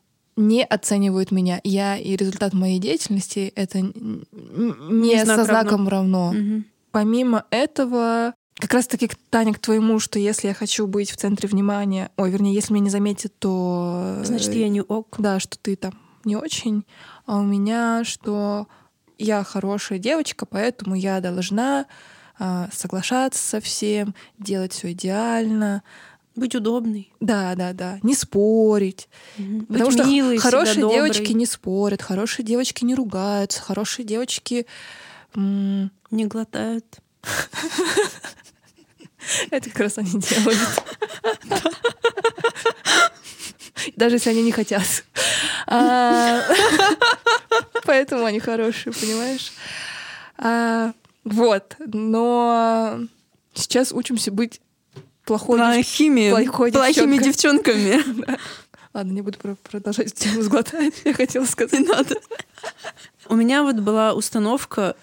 не 0.47 0.63
оценивают 0.63 1.31
меня. 1.31 1.59
Я 1.63 1.97
и 1.97 2.15
результат 2.15 2.53
моей 2.53 2.79
деятельности— 2.79 3.51
это 3.55 3.79
не 3.81 4.25
Не 4.89 5.23
знак 5.25 5.39
со 5.41 5.45
равно. 5.47 5.61
знаком 5.69 5.87
равно. 5.87 6.31
Мгм. 6.33 6.65
Помимо 6.91 7.45
этого, 7.51 8.33
Как 8.55 8.73
раз 8.73 8.85
таки, 8.85 9.09
Таня, 9.31 9.53
к 9.53 9.59
твоему, 9.59 9.97
что 9.99 10.19
если 10.19 10.47
я 10.49 10.53
хочу 10.53 10.85
быть 10.85 11.09
в 11.09 11.15
центре 11.17 11.47
внимания, 11.49 12.11
ой, 12.17 12.29
вернее, 12.29 12.53
если 12.53 12.73
меня 12.73 12.83
не 12.85 12.89
заметят, 12.91 13.33
то... 13.39 14.17
э, 14.19 14.25
Значит, 14.25 14.53
я 14.53 14.69
не 14.69 14.81
ок. 14.81 15.15
Да, 15.17 15.39
что 15.39 15.57
ты 15.57 15.75
там 15.75 15.93
не 16.25 16.35
очень. 16.35 16.85
А 17.25 17.39
у 17.39 17.43
меня, 17.43 18.03
что 18.03 18.67
я 19.17 19.43
хорошая 19.43 19.97
девочка, 19.99 20.45
поэтому 20.45 20.93
я 20.95 21.21
должна 21.21 21.85
а, 22.37 22.69
соглашаться 22.73 23.41
со 23.41 23.59
всем, 23.61 24.13
делать 24.37 24.73
все 24.73 24.91
идеально. 24.91 25.81
Быть 26.35 26.55
удобной. 26.55 27.11
Да, 27.19 27.55
да, 27.55 27.73
да. 27.73 27.99
Не 28.03 28.15
спорить. 28.15 29.09
Мгм. 29.37 29.65
Потому 29.65 29.85
Быть 29.89 29.99
что 29.99 30.07
милой, 30.07 30.37
хорошие 30.37 30.89
девочки 30.89 31.33
не 31.33 31.45
спорят, 31.45 32.01
хорошие 32.01 32.45
девочки 32.45 32.85
не 32.85 32.95
ругаются, 32.95 33.61
хорошие 33.61 34.05
девочки... 34.05 34.65
м, 35.35 35.91
не 36.09 36.25
глотают. 36.25 36.85
Это 39.51 39.69
как 39.69 39.79
раз 39.79 39.97
они 39.97 40.11
делают. 40.11 40.59
Даже 43.95 44.15
если 44.15 44.29
они 44.29 44.43
не 44.43 44.51
хотят. 44.51 45.03
А, 45.67 46.43
Поэтому 47.85 48.25
они 48.25 48.39
хорошие, 48.39 48.93
понимаешь? 48.93 49.51
А, 50.37 50.93
Вот. 51.23 51.75
Но 51.79 52.99
сейчас 53.53 53.91
учимся 53.91 54.31
быть 54.31 54.61
плохой 55.31 55.59
Плохими, 55.59 56.29
плохой 56.29 56.71
плохими 56.73 57.17
девчонками. 57.17 58.03
Ладно, 58.93 59.11
не 59.13 59.21
буду 59.21 59.37
про- 59.37 59.55
продолжать 59.55 60.13
тему 60.13 60.41
сглотать. 60.41 60.93
Я 61.05 61.13
хотела 61.13 61.45
сказать. 61.45 61.79
Не 61.79 61.85
надо. 61.85 62.17
У 63.29 63.35
меня 63.35 63.63
вот 63.63 63.77
была 63.77 64.13
установка 64.13 64.97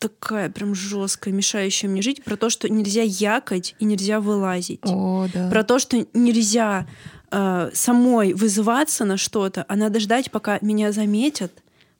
такая 0.00 0.50
прям 0.50 0.74
жесткая, 0.74 1.32
мешающая 1.32 1.88
мне 1.88 2.02
жить, 2.02 2.24
про 2.24 2.36
то, 2.36 2.50
что 2.50 2.68
нельзя 2.68 3.02
якать 3.02 3.76
и 3.78 3.84
нельзя 3.84 4.20
вылазить. 4.20 4.80
О, 4.82 5.28
да. 5.32 5.48
Про 5.48 5.62
то, 5.62 5.78
что 5.78 6.04
нельзя 6.12 6.88
э, 7.30 7.70
самой 7.72 8.32
вызываться 8.32 9.04
на 9.04 9.16
что-то, 9.16 9.64
а 9.68 9.76
надо 9.76 10.00
ждать, 10.00 10.30
пока 10.32 10.58
меня 10.60 10.90
заметят, 10.90 11.52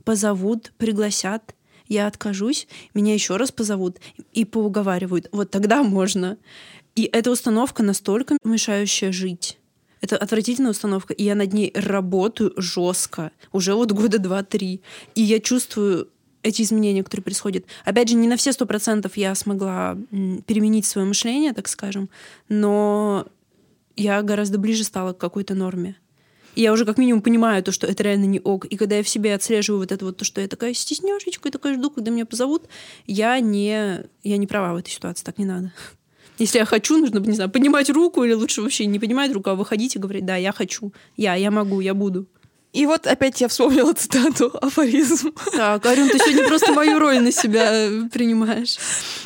позовут, 0.05 0.73
пригласят. 0.79 1.55
Я 1.89 2.07
откажусь, 2.07 2.69
меня 2.93 3.15
еще 3.15 3.37
раз 3.37 3.51
позовут 3.51 3.97
и 4.33 4.45
поуговаривают. 4.45 5.29
Вот 5.33 5.51
тогда 5.51 5.83
можно. 5.83 6.37
И 6.99 7.09
эта 7.13 7.31
установка 7.31 7.85
настолько 7.85 8.37
мешающая 8.43 9.13
жить. 9.13 9.57
Это 10.01 10.17
отвратительная 10.17 10.73
установка, 10.73 11.15
и 11.15 11.23
я 11.23 11.37
над 11.37 11.53
ней 11.53 11.71
работаю 11.77 12.53
жестко. 12.57 13.31
Уже 13.53 13.75
вот 13.75 13.93
года 13.93 14.19
два-три. 14.19 14.83
И 15.15 15.23
я 15.23 15.39
чувствую 15.39 16.09
эти 16.43 16.63
изменения, 16.63 17.05
которые 17.05 17.23
происходят. 17.23 17.67
Опять 17.85 18.09
же, 18.09 18.17
не 18.17 18.27
на 18.27 18.37
все 18.37 18.53
сто 18.53 18.67
процентов 18.67 19.17
я 19.17 19.37
смогла 19.37 19.97
переменить 20.11 20.87
свое 20.87 21.07
мышление, 21.07 21.53
так 21.53 21.69
скажем, 21.69 22.11
но 22.49 23.29
я 23.95 24.21
гораздо 24.23 24.59
ближе 24.59 24.83
стала 24.83 25.13
к 25.13 25.19
какой-то 25.19 25.55
норме. 25.55 25.95
И 26.57 26.63
я 26.63 26.73
уже 26.73 26.85
как 26.85 26.99
минимум 26.99 27.23
понимаю 27.23 27.63
то, 27.63 27.71
что 27.71 27.87
это 27.87 28.03
реально 28.03 28.25
не 28.25 28.41
ок. 28.41 28.65
И 28.65 28.77
когда 28.77 28.97
я 28.97 29.05
в 29.05 29.09
себе 29.09 29.37
отслеживаю 29.37 29.83
вот 29.83 29.93
это 29.93 30.05
вот 30.05 30.17
то, 30.17 30.25
что 30.25 30.41
я 30.41 30.49
такая 30.49 30.75
стесняшечка, 30.75 31.49
и 31.49 31.53
такая 31.53 31.75
жду, 31.75 31.91
когда 31.91 32.11
меня 32.11 32.27
позовут, 32.27 32.65
я 33.07 33.39
не, 33.39 34.03
я 34.25 34.37
не 34.37 34.49
права 34.49 34.75
в 34.75 34.79
этой 34.79 34.91
ситуации, 34.91 35.25
так 35.25 35.39
не 35.39 35.45
надо. 35.45 35.73
Если 36.39 36.59
я 36.59 36.65
хочу, 36.65 36.99
нужно, 36.99 37.19
не 37.19 37.35
знаю, 37.35 37.51
поднимать 37.51 37.91
руку 37.91 38.25
или 38.25 38.33
лучше 38.33 38.63
вообще 38.63 38.87
не 38.87 38.99
поднимать 38.99 39.33
руку, 39.33 39.51
а 39.51 39.55
выходить 39.55 39.97
и 39.97 39.99
говорить, 39.99 40.25
да, 40.25 40.37
я 40.37 40.53
хочу, 40.53 40.93
я, 41.17 41.35
я 41.35 41.51
могу, 41.51 41.81
я 41.81 41.95
буду. 41.95 42.27
И 42.73 42.85
вот 42.87 43.07
опять 43.07 43.41
я 43.41 43.49
вспомнила 43.49 43.93
цитату, 43.95 44.53
афоризм. 44.61 45.33
Так, 45.57 45.87
Арюн, 45.87 46.09
ты 46.11 46.19
сегодня 46.19 46.47
просто 46.47 46.73
мою 46.73 46.99
роль 46.99 47.21
на 47.21 47.33
себя 47.33 47.73
э, 47.73 48.03
принимаешь. 48.13 48.77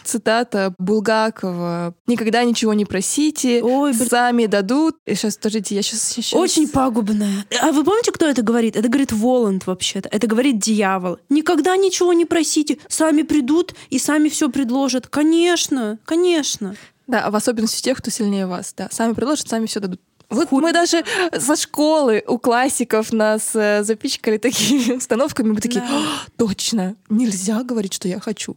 Цитата 0.05 0.75
Булгакова. 0.79 1.95
«Никогда 2.07 2.45
ничего 2.45 2.73
не 2.73 2.85
просите, 2.85 3.63
Ой, 3.63 3.93
блин. 3.93 4.09
сами 4.09 4.47
дадут». 4.47 4.97
И 5.07 5.15
сейчас, 5.15 5.37
подождите, 5.37 5.75
я 5.75 5.83
сейчас... 5.83 6.33
Очень 6.33 6.69
пагубная. 6.69 7.45
А 7.61 7.73
вы 7.73 7.85
помните, 7.85 8.13
кто 8.13 8.27
это 8.27 8.43
говорит? 8.43 8.77
Это 8.77 8.89
говорит 8.89 9.13
Воланд 9.13 9.67
вообще-то. 9.67 10.09
Это 10.09 10.27
говорит 10.27 10.59
дьявол. 10.59 11.19
Никогда 11.29 11.77
ничего 11.77 12.13
не 12.13 12.25
просите. 12.25 12.79
Сами 12.89 13.23
придут 13.23 13.75
и 13.91 13.99
сами 13.99 14.29
все 14.29 14.51
предложат. 14.51 15.09
Конечно, 15.09 15.99
конечно. 16.05 16.77
Да, 17.07 17.25
а 17.25 17.31
в 17.31 17.37
особенности 17.37 17.83
тех, 17.83 17.99
кто 17.99 18.11
сильнее 18.11 18.47
вас. 18.47 18.75
Да, 18.77 18.89
сами 18.91 19.13
предложат, 19.13 19.49
сами 19.49 19.67
все 19.67 19.81
дадут. 19.81 20.01
Вот 20.31 20.51
мы 20.51 20.73
даже 20.73 21.05
со 21.39 21.57
школы 21.57 22.25
у 22.27 22.39
классиков 22.39 23.13
нас 23.13 23.55
э, 23.55 23.83
запичкали 23.85 24.39
такими 24.39 24.93
установками. 24.97 25.51
Мы 25.51 25.61
такие, 25.61 25.81
Да. 25.81 25.89
«А, 25.91 26.31
точно, 26.37 26.97
нельзя 27.11 27.63
говорить, 27.63 27.93
что 27.93 28.09
я 28.09 28.19
хочу. 28.19 28.57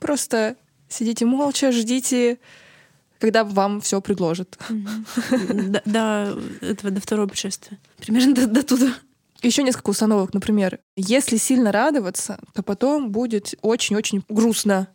Просто 0.00 0.56
сидите 0.88 1.24
молча, 1.24 1.72
ждите, 1.72 2.38
когда 3.18 3.42
вам 3.42 3.80
все 3.80 4.02
предложат. 4.02 4.58
До, 5.30 5.82
до 5.86 6.38
этого, 6.60 6.90
до 6.90 7.00
второго 7.00 7.26
пришествия. 7.26 7.78
Примерно 7.98 8.34
до, 8.34 8.46
до 8.46 8.62
туда. 8.62 8.92
Еще 9.42 9.62
несколько 9.62 9.90
установок, 9.90 10.32
например, 10.34 10.80
если 10.96 11.36
сильно 11.36 11.70
радоваться, 11.72 12.38
то 12.54 12.62
потом 12.62 13.10
будет 13.10 13.54
очень-очень 13.62 14.24
грустно. 14.28 14.88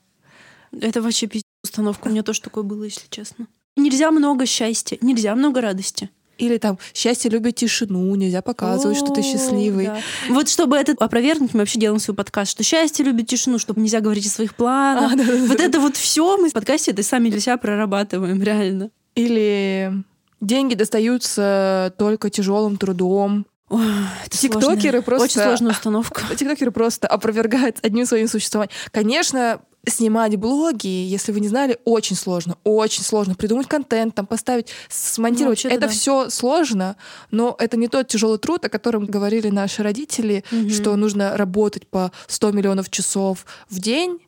Это 0.72 1.02
вообще 1.02 1.28
пиздец 1.28 1.46
установка. 1.64 2.08
У 2.08 2.12
меня 2.12 2.24
тоже 2.24 2.42
такое 2.42 2.64
было, 2.64 2.84
если 2.86 3.08
честно. 3.10 3.48
Нельзя 3.76 4.12
много 4.12 4.46
счастья, 4.46 4.98
нельзя 5.02 5.36
много 5.36 5.62
радости. 5.62 6.10
Или 6.38 6.58
там 6.58 6.80
счастье 6.94 7.30
любит 7.30 7.56
тишину, 7.56 8.16
нельзя 8.16 8.42
показывать, 8.42 8.98
что 8.98 9.08
ты 9.14 9.20
О, 9.20 9.24
счастливый. 9.24 9.88
да. 9.88 10.00
Вот 10.30 10.48
чтобы 10.48 10.78
это 10.78 10.94
опровергнуть, 10.98 11.54
мы 11.54 11.60
вообще 11.60 11.80
делаем 11.80 12.00
свой 12.00 12.16
подкаст, 12.16 12.52
что 12.52 12.64
счастье 12.64 13.04
любит 13.04 13.28
тишину, 13.28 13.60
чтобы 13.60 13.82
нельзя 13.82 14.00
говорить 14.00 14.26
о 14.26 14.30
своих 14.30 14.56
планах. 14.56 15.12
А, 15.12 15.16
да, 15.18 15.24
да, 15.26 15.36
вот 15.36 15.58
да. 15.58 15.64
это 15.64 15.80
вот 15.82 15.98
все 15.98 16.38
мы 16.38 16.50
в 16.50 16.54
подкасте 16.54 16.92
это 16.92 17.04
сами 17.04 17.30
для 17.30 17.42
себя 17.42 17.58
прорабатываем, 17.58 18.42
реально. 18.42 18.90
Или 19.16 19.92
деньги 20.40 20.76
достаются 20.76 21.94
только 21.98 22.30
тяжелым 22.30 22.78
трудом. 22.78 23.46
Ой, 23.70 23.84
это 24.26 24.38
Тиктокеры 24.38 24.78
сложная- 24.78 25.02
просто- 25.02 25.24
Очень 25.26 25.42
сложная 25.42 25.72
установка. 25.74 26.24
Тиктокеры 26.38 26.72
просто 26.72 27.08
опровергают 27.08 27.78
одним 27.84 28.06
своим 28.06 28.28
существованием. 28.30 28.74
Конечно, 28.92 29.62
снимать 29.88 30.36
блоги, 30.36 30.88
если 30.88 31.32
вы 31.32 31.40
не 31.40 31.48
знали, 31.48 31.78
очень 31.86 32.16
сложно. 32.16 32.58
Очень 32.64 33.04
сложно. 33.04 33.36
Придумать 33.36 33.68
контент, 33.68 34.14
там 34.16 34.26
поставить, 34.28 34.68
смонтировать. 34.90 35.58
вообще-то 35.64 35.74
это 35.76 35.88
да. 35.88 35.92
все 35.94 36.30
сложно, 36.30 36.96
но 37.32 37.56
это 37.60 37.78
не 37.78 37.88
тот 37.88 38.08
тяжелый 38.08 38.38
труд, 38.40 38.66
о 38.66 38.70
котором 38.70 39.06
говорили 39.06 39.50
наши 39.50 39.82
родители, 39.82 40.44
Мгм. 40.52 40.70
что 40.70 40.96
нужно 40.96 41.38
работать 41.38 41.88
по 41.88 42.12
100 42.28 42.52
миллионов 42.52 42.90
часов 42.90 43.46
в 43.70 43.80
день. 43.80 44.20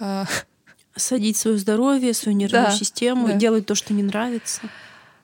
А, 0.00 0.26
Садить 0.96 1.36
свое 1.36 1.58
здоровье, 1.58 2.14
свою 2.14 2.36
нервную 2.38 2.66
Да, 2.66 2.70
систему, 2.72 3.26
да. 3.28 3.34
делать 3.34 3.66
то, 3.66 3.74
что 3.74 3.92
не 3.92 4.02
нравится. 4.02 4.62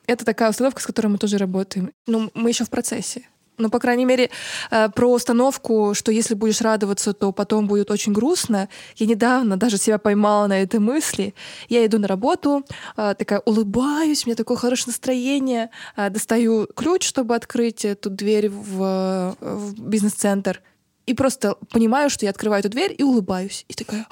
Это 0.05 0.25
такая 0.25 0.49
установка, 0.49 0.81
с 0.81 0.85
которой 0.85 1.07
мы 1.07 1.17
тоже 1.17 1.37
работаем. 1.37 1.91
Ну, 2.07 2.29
мы 2.33 2.49
еще 2.49 2.65
в 2.65 2.69
процессе. 2.69 3.27
Ну, 3.61 3.69
по 3.69 3.79
крайней 3.79 4.05
мере, 4.05 4.29
э, 4.71 4.89
про 4.89 5.11
установку, 5.11 5.93
что 5.93 6.11
если 6.11 6.33
будешь 6.33 6.61
радоваться, 6.61 7.13
то 7.13 7.31
потом 7.31 7.67
будет 7.67 7.91
очень 7.91 8.13
грустно. 8.13 8.69
Я 8.95 9.05
недавно 9.05 9.57
даже 9.57 9.77
себя 9.77 9.97
поймала 9.97 10.47
на 10.47 10.61
этой 10.61 10.79
мысли. 10.79 11.33
Я 11.69 11.85
иду 11.85 11.99
на 11.99 12.07
работу, 12.07 12.65
э, 12.97 13.13
такая 13.17 13.39
улыбаюсь, 13.45 14.25
у 14.25 14.29
меня 14.29 14.35
такое 14.35 14.57
хорошее 14.57 14.87
настроение. 14.87 15.69
э, 15.95 16.09
Достаю 16.09 16.67
ключ, 16.75 17.05
чтобы 17.05 17.35
открыть 17.35 17.85
эту 17.85 18.09
дверь 18.09 18.49
в, 18.49 19.35
в 19.39 19.79
бизнес-центр. 19.79 20.61
И 21.05 21.13
просто 21.13 21.55
понимаю, 21.71 22.09
что 22.09 22.25
я 22.25 22.31
открываю 22.31 22.61
эту 22.61 22.69
дверь 22.69 22.95
и 22.97 23.03
улыбаюсь. 23.03 23.65
И 23.67 23.73
такая, 23.73 24.07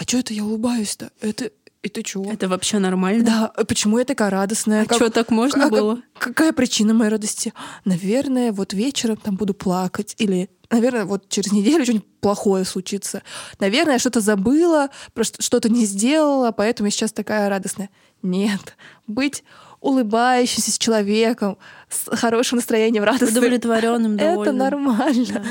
а 0.00 0.02
что 0.02 0.18
это 0.18 0.32
я 0.32 0.44
улыбаюсь-то? 0.44 1.10
Это, 1.20 1.50
это 1.82 2.02
чего? 2.02 2.30
Это 2.30 2.48
вообще 2.48 2.78
нормально. 2.78 3.24
Да, 3.24 3.52
а 3.56 3.64
почему 3.64 3.98
я 3.98 4.04
такая 4.04 4.30
радостная? 4.30 4.82
А 4.82 4.86
Как- 4.86 4.96
что, 4.96 5.10
так 5.10 5.30
можно 5.30 5.64
а 5.64 5.68
как- 5.70 5.72
было? 5.78 5.98
Какая 6.18 6.52
причина 6.52 6.92
моей 6.94 7.10
радости? 7.10 7.52
Наверное, 7.84 8.52
вот 8.52 8.72
вечером 8.74 9.16
там 9.16 9.36
буду 9.36 9.54
плакать. 9.54 10.14
Или, 10.18 10.50
наверное, 10.70 11.04
вот 11.06 11.28
через 11.28 11.52
неделю 11.52 11.84
что-нибудь 11.84 12.06
плохое 12.20 12.64
случится. 12.64 13.22
Наверное, 13.60 13.94
я 13.94 13.98
что-то 13.98 14.20
забыла, 14.20 14.90
что-то 15.38 15.68
не 15.70 15.86
сделала, 15.86 16.52
поэтому 16.52 16.86
я 16.88 16.90
сейчас 16.90 17.12
такая 17.12 17.48
радостная. 17.48 17.88
Нет. 18.22 18.76
Быть 19.06 19.42
улыбающимся 19.80 20.70
с 20.72 20.78
человеком, 20.78 21.56
с 21.88 22.14
хорошим 22.16 22.56
настроением, 22.56 23.02
радостным. 23.04 23.38
Удовлетворенным, 23.42 24.14
Это 24.16 24.24
довольным. 24.32 24.56
нормально. 24.58 25.44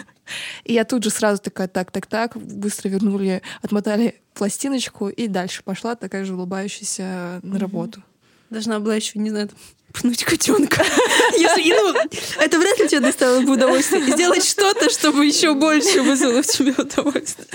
И 0.64 0.74
я 0.74 0.86
тут 0.86 1.04
же 1.04 1.10
сразу 1.10 1.42
такая, 1.42 1.68
так, 1.68 1.92
так, 1.92 2.06
так, 2.06 2.38
быстро 2.38 2.90
вернули, 2.90 3.42
отмотали 3.64 4.22
пластиночку 4.40 5.10
и 5.10 5.28
дальше 5.28 5.64
пошла 5.64 5.96
такая 5.96 6.24
же 6.24 6.34
улыбающаяся 6.34 7.42
на 7.44 7.60
работу. 7.60 8.02
Должна 8.50 8.80
была 8.80 8.96
еще, 8.96 9.20
не 9.20 9.32
знаю, 9.32 9.50
пнуть 9.92 10.24
котенка. 10.24 10.82
Если, 11.38 11.74
ну, 11.74 11.94
это 12.42 12.58
вряд 12.58 12.80
ли 12.80 12.88
тебе 12.88 13.02
доставило 13.02 13.42
бы 13.42 13.52
удовольствие. 13.54 14.02
И 14.02 14.12
Сделать 14.14 14.46
что-то, 14.46 14.90
чтобы 14.90 15.26
еще 15.26 15.56
больше 15.56 16.02
вызвало 16.02 16.42
в 16.42 16.48
тебе 16.48 16.72
удовольствие. 16.72 17.48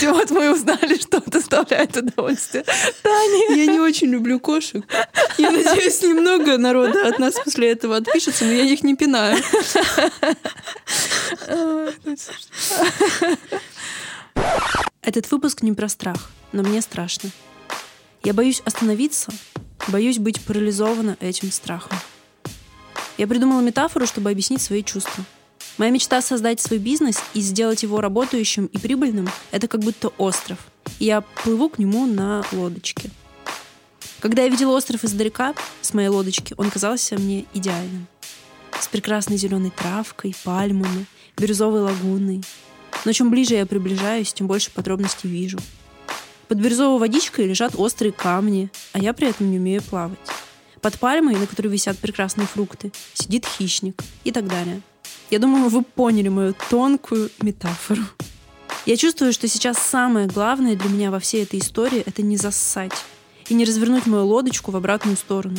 И 0.00 0.06
вот 0.06 0.30
мы 0.30 0.52
узнали, 0.52 1.00
что 1.00 1.20
доставляет 1.26 1.96
удовольствие. 1.96 2.64
Таня. 3.02 3.56
Я 3.56 3.66
не 3.66 3.80
очень 3.80 4.08
люблю 4.08 4.38
кошек. 4.38 4.84
Я 5.36 5.50
надеюсь, 5.50 6.00
немного 6.02 6.58
народа 6.58 7.08
от 7.08 7.18
нас 7.18 7.34
после 7.34 7.72
этого 7.72 7.96
отпишется, 7.96 8.44
но 8.44 8.52
я 8.52 8.62
их 8.62 8.84
не 8.84 8.94
пинаю. 8.94 9.42
Этот 15.02 15.30
выпуск 15.30 15.62
не 15.62 15.72
про 15.72 15.88
страх, 15.88 16.30
но 16.52 16.62
мне 16.62 16.80
страшно. 16.82 17.30
Я 18.24 18.34
боюсь 18.34 18.62
остановиться, 18.64 19.32
боюсь 19.88 20.18
быть 20.18 20.40
парализована 20.44 21.16
этим 21.20 21.52
страхом. 21.52 21.96
Я 23.18 23.26
придумала 23.26 23.60
метафору, 23.60 24.06
чтобы 24.06 24.30
объяснить 24.30 24.60
свои 24.60 24.82
чувства. 24.82 25.24
Моя 25.78 25.90
мечта 25.90 26.22
создать 26.22 26.60
свой 26.60 26.78
бизнес 26.78 27.22
и 27.34 27.40
сделать 27.40 27.82
его 27.82 28.00
работающим 28.00 28.66
и 28.66 28.78
прибыльным— 28.78 29.28
это 29.50 29.68
как 29.68 29.80
будто 29.80 30.08
остров. 30.18 30.58
И 30.98 31.04
я 31.04 31.20
плыву 31.20 31.68
к 31.68 31.78
нему 31.78 32.06
на 32.06 32.44
лодочке. 32.52 33.10
Когда 34.20 34.42
я 34.42 34.48
видела 34.48 34.72
остров 34.72 35.04
издалека, 35.04 35.54
с 35.82 35.92
моей 35.92 36.08
лодочки, 36.08 36.54
он 36.56 36.70
казался 36.70 37.16
мне 37.16 37.44
идеальным. 37.52 38.06
С 38.80 38.88
прекрасной 38.88 39.36
зеленой 39.36 39.70
травкой, 39.70 40.34
пальмами, 40.44 41.06
бирюзовой 41.36 41.82
лагуной. 41.82 42.42
Но 43.06 43.12
чем 43.12 43.30
ближе 43.30 43.54
я 43.54 43.66
приближаюсь, 43.66 44.32
тем 44.32 44.48
больше 44.48 44.72
подробностей 44.72 45.30
вижу. 45.30 45.58
Под 46.48 46.58
бирюзовой 46.58 46.98
водичкой 46.98 47.46
лежат 47.46 47.74
острые 47.76 48.10
камни, 48.10 48.68
а 48.92 48.98
я 48.98 49.12
при 49.12 49.28
этом 49.28 49.48
не 49.48 49.58
умею 49.58 49.80
плавать. 49.80 50.18
Под 50.80 50.98
пальмой, 50.98 51.36
на 51.36 51.46
которой 51.46 51.68
висят 51.68 51.96
прекрасные 51.98 52.48
фрукты, 52.48 52.90
сидит 53.14 53.46
хищник 53.46 54.02
и 54.24 54.32
так 54.32 54.48
далее. 54.48 54.82
Я 55.30 55.38
думаю, 55.38 55.68
вы 55.68 55.82
поняли 55.82 56.28
мою 56.28 56.52
тонкую 56.68 57.30
метафору. 57.40 58.02
Я 58.86 58.96
чувствую, 58.96 59.32
что 59.32 59.46
сейчас 59.46 59.78
самое 59.78 60.26
главное 60.26 60.74
для 60.74 60.90
меня 60.90 61.12
во 61.12 61.20
всей 61.20 61.44
этой 61.44 61.60
истории— 61.60 62.02
это 62.06 62.22
не 62.22 62.36
зассать 62.36 63.04
и 63.48 63.54
не 63.54 63.64
развернуть 63.64 64.06
мою 64.06 64.26
лодочку 64.26 64.72
в 64.72 64.76
обратную 64.76 65.16
сторону. 65.16 65.58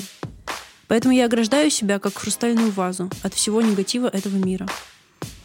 Поэтому 0.90 1.14
я 1.14 1.26
ограждаю 1.26 1.70
себя, 1.70 2.00
как 2.00 2.18
хрустальную 2.18 2.72
вазу, 2.72 3.10
от 3.24 3.34
всего 3.34 3.62
негатива 3.62 4.08
этого 4.08 4.36
мира. 4.36 4.68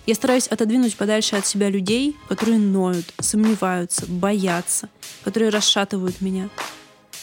Я 0.04 0.14
стараюсь 0.16 0.48
отодвинуть 0.48 0.96
подальше 0.96 1.36
от 1.36 1.46
себя 1.46 1.68
людей, 1.70 2.16
которые 2.28 2.58
ноют, 2.58 3.06
сомневаются, 3.20 4.04
боятся, 4.06 4.88
которые 5.22 5.50
расшатывают 5.50 6.20
меня. 6.20 6.48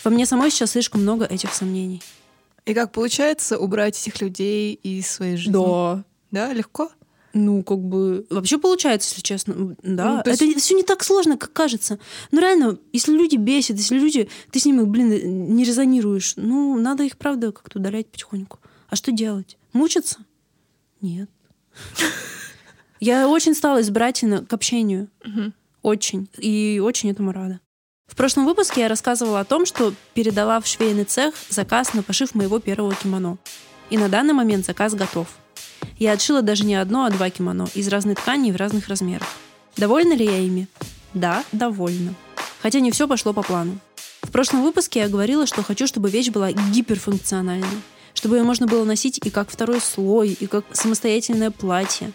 Во 0.04 0.10
мне 0.12 0.26
самой 0.26 0.50
сейчас 0.50 0.72
слишком 0.72 1.02
много 1.02 1.26
этих 1.26 1.54
сомнений. 1.54 2.02
И 2.66 2.74
как 2.74 2.92
получается 2.94 3.58
убрать 3.60 4.00
этих 4.00 4.22
людей 4.22 4.74
из 4.76 5.10
своей 5.10 5.36
жизни? 5.36 5.52
Да. 5.52 6.04
Да, 6.32 6.54
легко? 6.54 6.90
Ну, 7.34 7.64
как 7.64 7.80
бы... 7.80 8.26
Вообще 8.30 8.58
получается, 8.58 9.10
если 9.10 9.22
честно. 9.22 9.76
Да. 9.84 10.24
Ну, 10.26 10.32
есть- 10.32 10.42
Это 10.42 10.60
все 10.60 10.74
не 10.76 10.84
так 10.84 11.04
сложно, 11.04 11.38
как 11.38 11.52
кажется. 11.52 12.00
Ну, 12.32 12.40
реально, 12.40 12.78
если 12.94 13.12
люди 13.12 13.36
бесят, 13.36 13.78
если 13.78 14.00
люди... 14.00 14.30
Ты 14.52 14.60
с 14.60 14.66
ними, 14.66 14.84
блин, 14.84 15.54
не 15.56 15.64
резонируешь, 15.66 16.34
ну, 16.38 16.80
надо 16.80 17.04
их, 17.04 17.18
правда, 17.18 17.52
как-то 17.52 17.80
удалять 17.80 18.08
потихоньку. 18.08 18.60
А 18.90 18.96
что 18.96 19.12
делать? 19.12 19.58
Мучиться? 19.74 20.20
Нет. 21.02 21.30
Я 23.00 23.28
очень 23.28 23.56
стала 23.56 23.82
избирательна 23.82 24.46
к 24.46 24.54
общению. 24.54 25.08
Очень. 25.82 26.28
И 26.38 26.82
очень 26.84 27.10
этому 27.10 27.32
рада. 27.32 27.60
В 28.08 28.16
прошлом 28.16 28.46
выпуске 28.46 28.82
я 28.82 28.88
рассказывала 28.88 29.40
о 29.40 29.46
том, 29.46 29.66
что 29.66 29.94
передала 30.14 30.60
в 30.60 30.68
швейный 30.68 31.06
цех 31.06 31.36
заказ 31.50 31.94
на 31.94 32.04
пошив 32.04 32.34
моего 32.36 32.60
первого 32.60 32.94
кимоно. 32.96 33.38
И 33.90 33.98
на 33.98 34.10
данный 34.10 34.34
момент 34.34 34.66
заказ 34.66 34.96
готов. 34.96 35.28
Я 35.98 36.14
отшила 36.14 36.42
даже 36.42 36.66
не 36.66 36.76
одно, 36.76 37.06
а 37.06 37.10
два 37.12 37.30
кимоно 37.30 37.68
из 37.76 37.88
разной 37.88 38.16
ткани 38.16 38.50
и 38.50 38.52
в 38.52 38.56
разных 38.56 38.88
размерах. 38.88 39.28
Довольна 39.78 40.14
ли 40.14 40.26
я 40.26 40.38
ими? 40.40 40.68
Да, 41.14 41.44
довольна. 41.52 42.14
Хотя 42.62 42.80
не 42.80 42.92
все 42.92 43.08
пошло 43.08 43.32
по 43.32 43.44
плану. 43.44 43.80
В 44.24 44.32
прошлом 44.32 44.64
выпуске 44.64 45.00
я 45.00 45.08
говорила, 45.08 45.46
что 45.46 45.64
хочу, 45.64 45.88
чтобы 45.88 46.10
вещь 46.10 46.30
была 46.30 46.52
гиперфункциональной, 46.52 47.68
чтобы 48.14 48.38
ее 48.38 48.44
можно 48.44 48.68
было 48.68 48.84
носить 48.84 49.20
и 49.24 49.30
как 49.30 49.50
второй 49.50 49.80
слой, 49.80 50.30
и 50.30 50.46
как 50.48 50.66
самостоятельное 50.74 51.52
платье. 51.52 52.12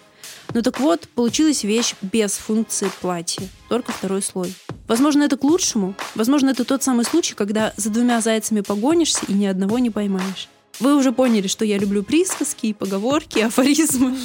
Ну 0.53 0.63
так 0.63 0.79
вот, 0.81 1.09
получилась 1.15 1.65
вещь 1.65 1.95
без 2.03 2.33
функции 2.33 2.91
платья, 3.01 3.49
только 3.69 3.93
второй 3.93 4.23
слой. 4.23 4.55
Возможно, 4.87 5.23
это 5.23 5.37
к 5.37 5.45
лучшему. 5.45 5.95
Возможно, 6.15 6.51
это 6.51 6.65
тот 6.65 6.83
самый 6.83 7.05
случай, 7.05 7.35
когда 7.35 7.73
за 7.77 7.91
двумя 7.91 8.21
зайцами 8.21 8.61
погонишься 8.61 9.25
и 9.27 9.33
ни 9.33 9.47
одного 9.47 9.79
не 9.79 9.91
поймаешь. 9.91 10.49
Вы 10.81 10.97
уже 10.97 11.13
поняли, 11.13 11.47
что 11.47 11.65
я 11.65 11.79
люблю 11.79 12.03
присказки, 12.03 12.73
поговорки, 12.73 13.39
афоризмы. 13.41 14.17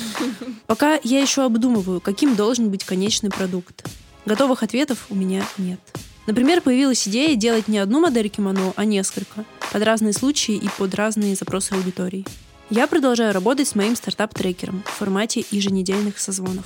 Пока 0.68 1.00
я 1.04 1.22
еще 1.22 1.44
обдумываю, 1.44 2.02
каким 2.02 2.36
должен 2.36 2.70
быть 2.70 2.84
конечный 2.84 3.30
продукт. 3.30 3.88
Готовых 4.26 4.64
ответов 4.64 5.06
у 5.10 5.16
меня 5.16 5.44
нет. 5.58 5.80
Например, 6.28 6.62
появилась 6.62 7.08
идея 7.08 7.36
делать 7.36 7.68
не 7.68 7.80
одну 7.80 8.00
модель 8.00 8.30
кимоно, 8.30 8.74
а 8.76 8.86
несколько, 8.86 9.46
под 9.72 9.84
разные 9.84 10.14
случаи 10.14 10.56
и 10.56 10.70
под 10.78 10.94
разные 10.94 11.36
запросы 11.36 11.74
аудитории. 11.74 12.26
Я 12.70 12.86
продолжаю 12.86 13.34
работать 13.34 13.68
с 13.68 13.74
моим 13.74 13.96
стартап-трекером 13.96 14.84
в 14.86 14.90
формате 14.90 15.44
еженедельных 15.50 16.20
созвонов. 16.20 16.66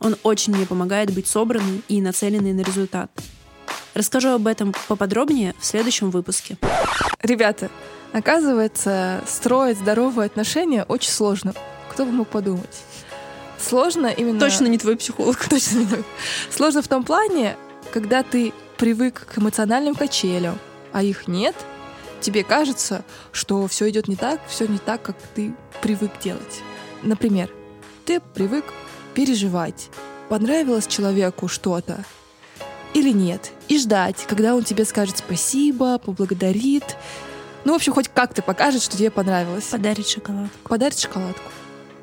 Он 0.00 0.16
очень 0.22 0.54
мне 0.54 0.64
помогает 0.64 1.12
быть 1.12 1.26
собранной 1.26 1.82
и 1.88 2.00
нацеленной 2.00 2.54
на 2.54 2.62
результат. 2.62 3.10
Расскажу 3.92 4.30
об 4.30 4.46
этом 4.46 4.74
поподробнее 4.88 5.54
в 5.58 5.66
следующем 5.66 6.10
выпуске. 6.10 6.56
Ребята, 7.20 7.68
оказывается, 8.14 9.22
строить 9.26 9.76
здоровые 9.76 10.24
отношения 10.24 10.84
очень 10.84 11.10
сложно. 11.10 11.52
Кто 11.90 12.06
бы 12.06 12.12
мог 12.12 12.28
подумать? 12.28 12.82
Сложно 13.58 14.06
именно... 14.06 14.40
Точно 14.40 14.68
не 14.68 14.78
твой 14.78 14.96
психолог. 14.96 15.36
Точно 15.50 15.80
не. 15.80 16.04
Сложно 16.50 16.80
в 16.80 16.88
том 16.88 17.04
плане, 17.04 17.56
когда 17.92 18.22
ты 18.22 18.54
привык 18.78 19.26
к 19.26 19.36
эмоциональным 19.36 19.94
качелям, 19.94 20.58
а 20.92 21.02
их 21.02 21.28
нет, 21.28 21.54
тебе 22.20 22.44
кажется, 22.44 23.04
что 23.32 23.66
все 23.66 23.90
идет 23.90 24.08
не 24.08 24.16
так, 24.16 24.40
все 24.46 24.66
не 24.66 24.78
так, 24.78 25.02
как 25.02 25.16
ты 25.34 25.54
привык 25.82 26.12
делать. 26.22 26.62
Например, 27.02 27.50
ты 28.04 28.20
привык 28.20 28.64
переживать, 29.14 29.90
понравилось 30.28 30.86
человеку 30.86 31.48
что-то 31.48 32.04
или 32.94 33.10
нет, 33.10 33.52
и 33.68 33.78
ждать, 33.78 34.24
когда 34.28 34.54
он 34.54 34.64
тебе 34.64 34.84
скажет 34.84 35.18
спасибо, 35.18 35.98
поблагодарит. 35.98 36.96
Ну, 37.64 37.72
в 37.72 37.76
общем, 37.76 37.92
хоть 37.92 38.08
как-то 38.08 38.42
покажет, 38.42 38.82
что 38.82 38.96
тебе 38.96 39.10
понравилось 39.10 39.64
Подарить 39.64 40.08
шоколадку. 40.08 40.68
подарит 40.68 40.98
шоколадку. 40.98 41.42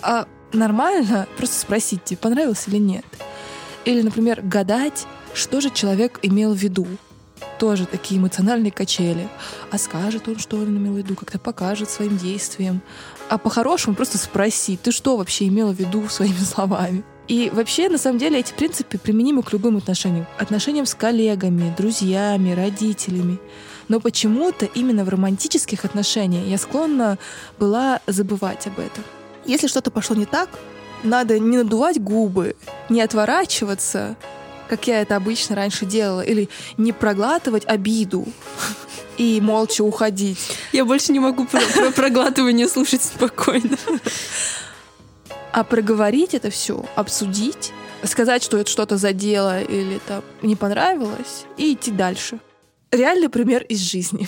А 0.02 0.28
нормально 0.54 1.28
просто 1.36 1.60
спросить, 1.60 2.04
тебе 2.04 2.18
понравилось 2.18 2.64
или 2.68 2.78
нет. 2.78 3.06
Или, 3.86 4.02
например, 4.02 4.42
гадать, 4.42 5.06
что 5.34 5.60
же 5.62 5.70
человек 5.70 6.20
имел 6.22 6.54
в 6.54 6.58
виду. 6.58 6.88
Тоже 7.60 7.86
такие 7.86 8.20
эмоциональные 8.20 8.72
качели. 8.72 9.30
А 9.72 9.78
скажет 9.78 10.28
он, 10.28 10.40
что 10.40 10.58
он 10.58 10.78
имел 10.78 10.94
в 10.94 10.98
виду, 10.98 11.16
как-то 11.16 11.40
покажет 11.40 11.90
своим 11.90 12.18
действием. 12.18 12.82
А 13.30 13.38
по-хорошему 13.38 13.96
просто 13.96 14.18
спроси, 14.18 14.78
ты 14.78 14.92
что 14.92 15.18
вообще 15.18 15.48
имела 15.48 15.74
в 15.74 15.80
виду 15.80 16.08
своими 16.10 16.38
словами. 16.54 17.04
И 17.28 17.50
вообще, 17.54 17.90
на 17.90 17.98
самом 17.98 18.20
деле, 18.20 18.40
эти 18.40 18.54
принципы 18.54 18.98
применимы 18.98 19.44
к 19.44 19.52
любым 19.52 19.78
отношениям. 19.78 20.26
Отношениям 20.38 20.86
с 20.86 20.96
коллегами, 20.96 21.74
друзьями, 21.78 22.54
родителями. 22.54 23.40
Но 23.90 24.00
почему-то 24.00 24.66
именно 24.66 25.04
в 25.04 25.10
романтических 25.10 25.84
отношениях 25.84 26.46
я 26.46 26.58
склонна 26.58 27.18
была 27.60 28.00
забывать 28.08 28.68
об 28.68 28.80
этом. 28.80 29.04
Если 29.46 29.68
что-то 29.68 29.92
пошло 29.92 30.16
не 30.16 30.26
так, 30.26 30.50
надо 31.04 31.40
не 31.40 31.58
надувать 31.58 32.02
губы, 32.02 32.56
не 32.90 33.02
отворачиваться, 33.02 34.16
как 34.68 34.88
я 34.88 35.02
это 35.02 35.16
обычно 35.16 35.56
раньше 35.56 35.86
делала, 35.86 36.22
или 36.22 36.50
не 36.78 36.92
проглатывать 36.92 37.66
обиду 37.66 38.26
и 39.18 39.42
молча 39.42 39.84
уходить. 39.84 40.40
Я 40.72 40.86
больше 40.86 41.12
не 41.12 41.20
могу 41.20 41.46
про, 41.46 41.62
про 41.62 41.92
проглатывание 41.92 42.68
слушать 42.68 43.04
спокойно. 43.04 43.78
А 45.52 45.64
проговорить 45.64 46.34
это 46.34 46.50
все, 46.50 46.86
обсудить, 46.96 47.72
сказать, 48.04 48.44
что 48.44 48.58
это 48.58 48.70
что-то 48.70 48.98
задело 48.98 49.62
или 49.62 50.00
там 50.08 50.24
не 50.42 50.56
понравилось, 50.56 51.46
и 51.58 51.74
идти 51.74 51.92
дальше. 51.92 52.40
Реальный 52.92 53.30
пример 53.30 53.64
из 53.64 53.80
жизни. 53.80 54.28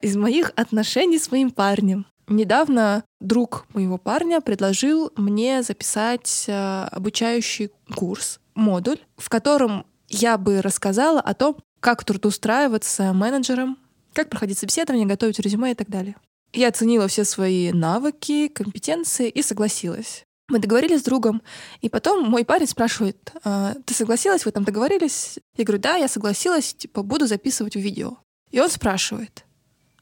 Из 0.00 0.16
моих 0.16 0.52
отношений 0.56 1.18
с 1.18 1.30
моим 1.30 1.50
парнем. 1.50 2.06
Недавно 2.28 3.04
друг 3.20 3.66
моего 3.72 3.98
парня 3.98 4.40
предложил 4.40 5.12
мне 5.16 5.62
записать 5.62 6.44
э, 6.48 6.88
обучающий 6.90 7.70
курс, 7.94 8.40
модуль, 8.56 8.98
в 9.16 9.28
котором 9.28 9.86
я 10.08 10.38
бы 10.38 10.62
рассказала 10.62 11.20
о 11.20 11.34
том, 11.34 11.58
как 11.80 12.04
трудоустраиваться 12.04 13.12
менеджером, 13.12 13.78
как 14.12 14.30
проходить 14.30 14.58
собеседование, 14.58 15.06
готовить 15.06 15.38
резюме 15.38 15.72
и 15.72 15.74
так 15.74 15.88
далее. 15.88 16.16
Я 16.52 16.68
оценила 16.68 17.06
все 17.06 17.24
свои 17.24 17.70
навыки, 17.72 18.48
компетенции 18.48 19.28
и 19.28 19.42
согласилась. 19.42 20.24
Мы 20.48 20.58
договорились 20.60 21.00
с 21.00 21.04
другом, 21.04 21.42
и 21.80 21.88
потом 21.88 22.28
мой 22.28 22.44
парень 22.44 22.68
спрашивает, 22.68 23.32
«А, 23.42 23.74
ты 23.84 23.94
согласилась, 23.94 24.44
вы 24.44 24.52
там 24.52 24.64
договорились? 24.64 25.38
Я 25.56 25.64
говорю, 25.64 25.82
да, 25.82 25.96
я 25.96 26.08
согласилась, 26.08 26.72
типа, 26.72 27.02
буду 27.02 27.26
записывать 27.26 27.74
видео. 27.74 28.18
И 28.52 28.60
он 28.60 28.70
спрашивает, 28.70 29.44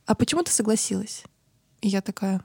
а 0.06 0.14
почему 0.14 0.42
ты 0.42 0.52
согласилась? 0.52 1.24
И 1.80 1.88
я 1.88 2.02
такая, 2.02 2.44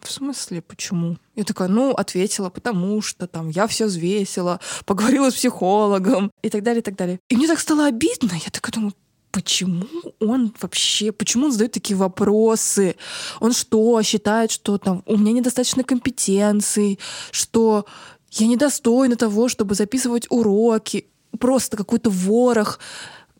в 0.00 0.10
смысле, 0.10 0.62
почему? 0.62 1.16
Я 1.34 1.44
такая, 1.44 1.68
ну, 1.68 1.90
ответила, 1.90 2.50
потому 2.50 3.02
что 3.02 3.26
там 3.26 3.48
я 3.48 3.66
все 3.66 3.86
взвесила, 3.86 4.60
поговорила 4.86 5.30
с 5.30 5.34
психологом 5.34 6.30
и 6.42 6.50
так 6.50 6.62
далее, 6.62 6.80
и 6.80 6.84
так 6.84 6.96
далее. 6.96 7.20
И 7.28 7.36
мне 7.36 7.46
так 7.46 7.58
стало 7.58 7.86
обидно. 7.86 8.32
Я 8.32 8.50
такая 8.50 8.72
думаю, 8.72 8.94
почему 9.30 9.86
он 10.20 10.54
вообще, 10.60 11.12
почему 11.12 11.46
он 11.46 11.52
задает 11.52 11.72
такие 11.72 11.96
вопросы? 11.96 12.96
Он 13.40 13.52
что, 13.52 14.00
считает, 14.02 14.50
что 14.50 14.78
там 14.78 15.02
у 15.06 15.16
меня 15.16 15.32
недостаточно 15.32 15.84
компетенций, 15.84 16.98
что 17.30 17.86
я 18.30 18.46
недостойна 18.46 19.16
того, 19.16 19.48
чтобы 19.48 19.74
записывать 19.74 20.26
уроки? 20.30 21.06
Просто 21.38 21.76
какой-то 21.76 22.10
ворох 22.10 22.78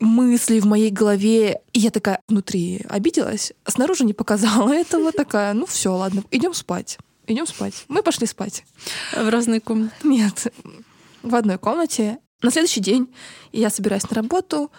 мысли 0.01 0.61
в 0.61 0.67
моей 0.67 0.91
голове. 0.91 1.61
И 1.73 1.81
я 1.81 1.91
такая 1.91 2.21
внутри 2.29 2.85
обиделась, 2.89 3.53
а 3.65 3.71
снаружи 3.71 4.05
не 4.05 4.13
показала 4.15 4.73
этого. 4.75 5.13
Такая, 5.13 5.53
ну 5.55 5.67
все, 5.67 5.95
ладно, 5.95 6.23
идем 6.31 6.55
спать. 6.55 6.99
Идем 7.27 7.47
спать. 7.47 7.85
Мы 7.89 8.03
пошли 8.03 8.27
спать. 8.27 8.65
В 9.15 9.29
разные 9.29 9.61
комнаты. 9.61 9.95
Нет, 10.03 10.47
в 11.23 11.35
одной 11.35 11.59
комнате. 11.59 12.19
На 12.43 12.51
следующий 12.51 12.81
день 12.81 13.13
я 13.53 13.69
собираюсь 13.69 14.09
на 14.09 14.15
работу, 14.15 14.71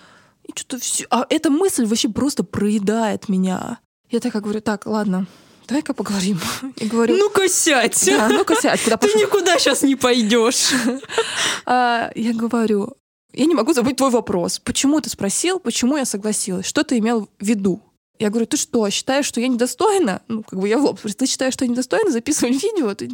и 0.45 0.51
что-то 0.55 0.79
все... 0.79 1.05
А 1.11 1.25
эта 1.29 1.49
мысль 1.49 1.85
вообще 1.85 2.09
просто 2.09 2.43
проедает 2.43 3.29
меня. 3.29 3.79
Я 4.09 4.19
такая 4.19 4.41
говорю, 4.41 4.61
так, 4.61 4.85
ладно, 4.87 5.27
давай-ка 5.67 5.93
поговорим. 5.93 6.39
И 6.77 6.87
говорю, 6.87 7.17
Ну-ка 7.17 7.47
сядь. 7.49 8.03
да, 8.07 8.29
ну-ка 8.29 8.55
сядь, 8.55 8.81
куда 8.81 8.97
Ты 8.97 9.07
пошел? 9.07 9.21
никуда 9.21 9.59
сейчас 9.59 9.83
не 9.83 9.95
пойдешь. 9.95 10.71
А, 11.65 12.09
я 12.15 12.33
говорю, 12.33 12.95
я 13.33 13.45
не 13.45 13.55
могу 13.55 13.73
забыть 13.73 13.97
твой 13.97 14.09
вопрос. 14.09 14.59
Почему 14.59 14.99
ты 15.01 15.09
спросил, 15.09 15.59
почему 15.59 15.97
я 15.97 16.05
согласилась? 16.05 16.65
Что 16.65 16.83
ты 16.83 16.97
имел 16.97 17.29
в 17.39 17.45
виду? 17.45 17.81
Я 18.17 18.29
говорю, 18.29 18.47
ты 18.47 18.57
что, 18.57 18.89
считаешь, 18.89 19.25
что 19.25 19.39
я 19.39 19.47
недостойна? 19.47 20.21
Ну, 20.27 20.43
как 20.43 20.59
бы 20.59 20.67
я 20.67 20.77
в 20.77 20.83
лоб. 20.83 20.99
Ты 20.99 21.25
считаешь, 21.25 21.53
что 21.53 21.65
я 21.65 21.71
недостойна 21.71 22.11
записывать 22.11 22.61
видео? 22.63 22.93
Ты... 22.93 23.11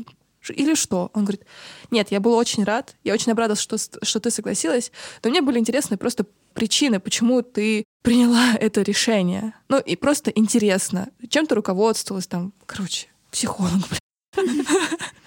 Или 0.50 0.76
что? 0.76 1.12
Он 1.14 1.24
говорит, 1.24 1.44
нет, 1.92 2.12
я 2.12 2.20
был 2.20 2.34
очень 2.34 2.64
рад, 2.64 2.96
я 3.04 3.14
очень 3.14 3.32
обрадовался, 3.32 3.64
что, 3.64 3.78
что 3.78 4.20
ты 4.20 4.32
согласилась, 4.32 4.92
но 5.24 5.30
мне 5.30 5.42
были 5.42 5.60
интересны 5.60 5.98
просто 5.98 6.26
причины, 6.54 7.00
почему 7.00 7.42
ты 7.42 7.84
приняла 8.04 8.54
это 8.60 8.82
решение. 8.82 9.54
Ну, 9.70 9.80
и 9.80 9.96
просто 9.96 10.32
интересно, 10.32 11.10
чем 11.30 11.48
ты 11.48 11.56
руководствовалась 11.56 12.28
там, 12.28 12.54
короче, 12.66 13.08
психолог, 13.32 13.82
блин. 13.90 14.66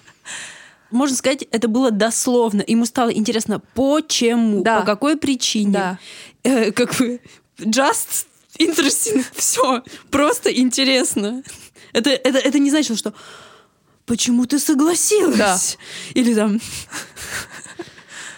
Можно 0.91 1.15
сказать, 1.15 1.43
это 1.51 1.67
было 1.67 1.91
дословно. 1.91 2.63
Ему 2.65 2.85
стало 2.85 3.09
интересно, 3.13 3.59
почему, 3.75 4.63
Да. 4.63 4.79
по 4.79 4.85
какой 4.85 5.17
причине. 5.17 5.71
Да. 5.71 5.99
Э, 6.43 6.71
как 6.71 6.95
бы 6.95 7.19
just 7.59 8.25
interesting, 8.57 9.23
все, 9.35 9.83
просто 10.09 10.49
интересно. 10.51 11.43
Это, 11.93 12.09
это, 12.09 12.37
это 12.39 12.59
не 12.59 12.69
значило, 12.69 12.97
что 12.97 13.13
почему 14.05 14.45
ты 14.45 14.57
согласилась? 14.59 15.37
Да. 15.37 15.57
Или 16.19 16.33
там... 16.33 16.59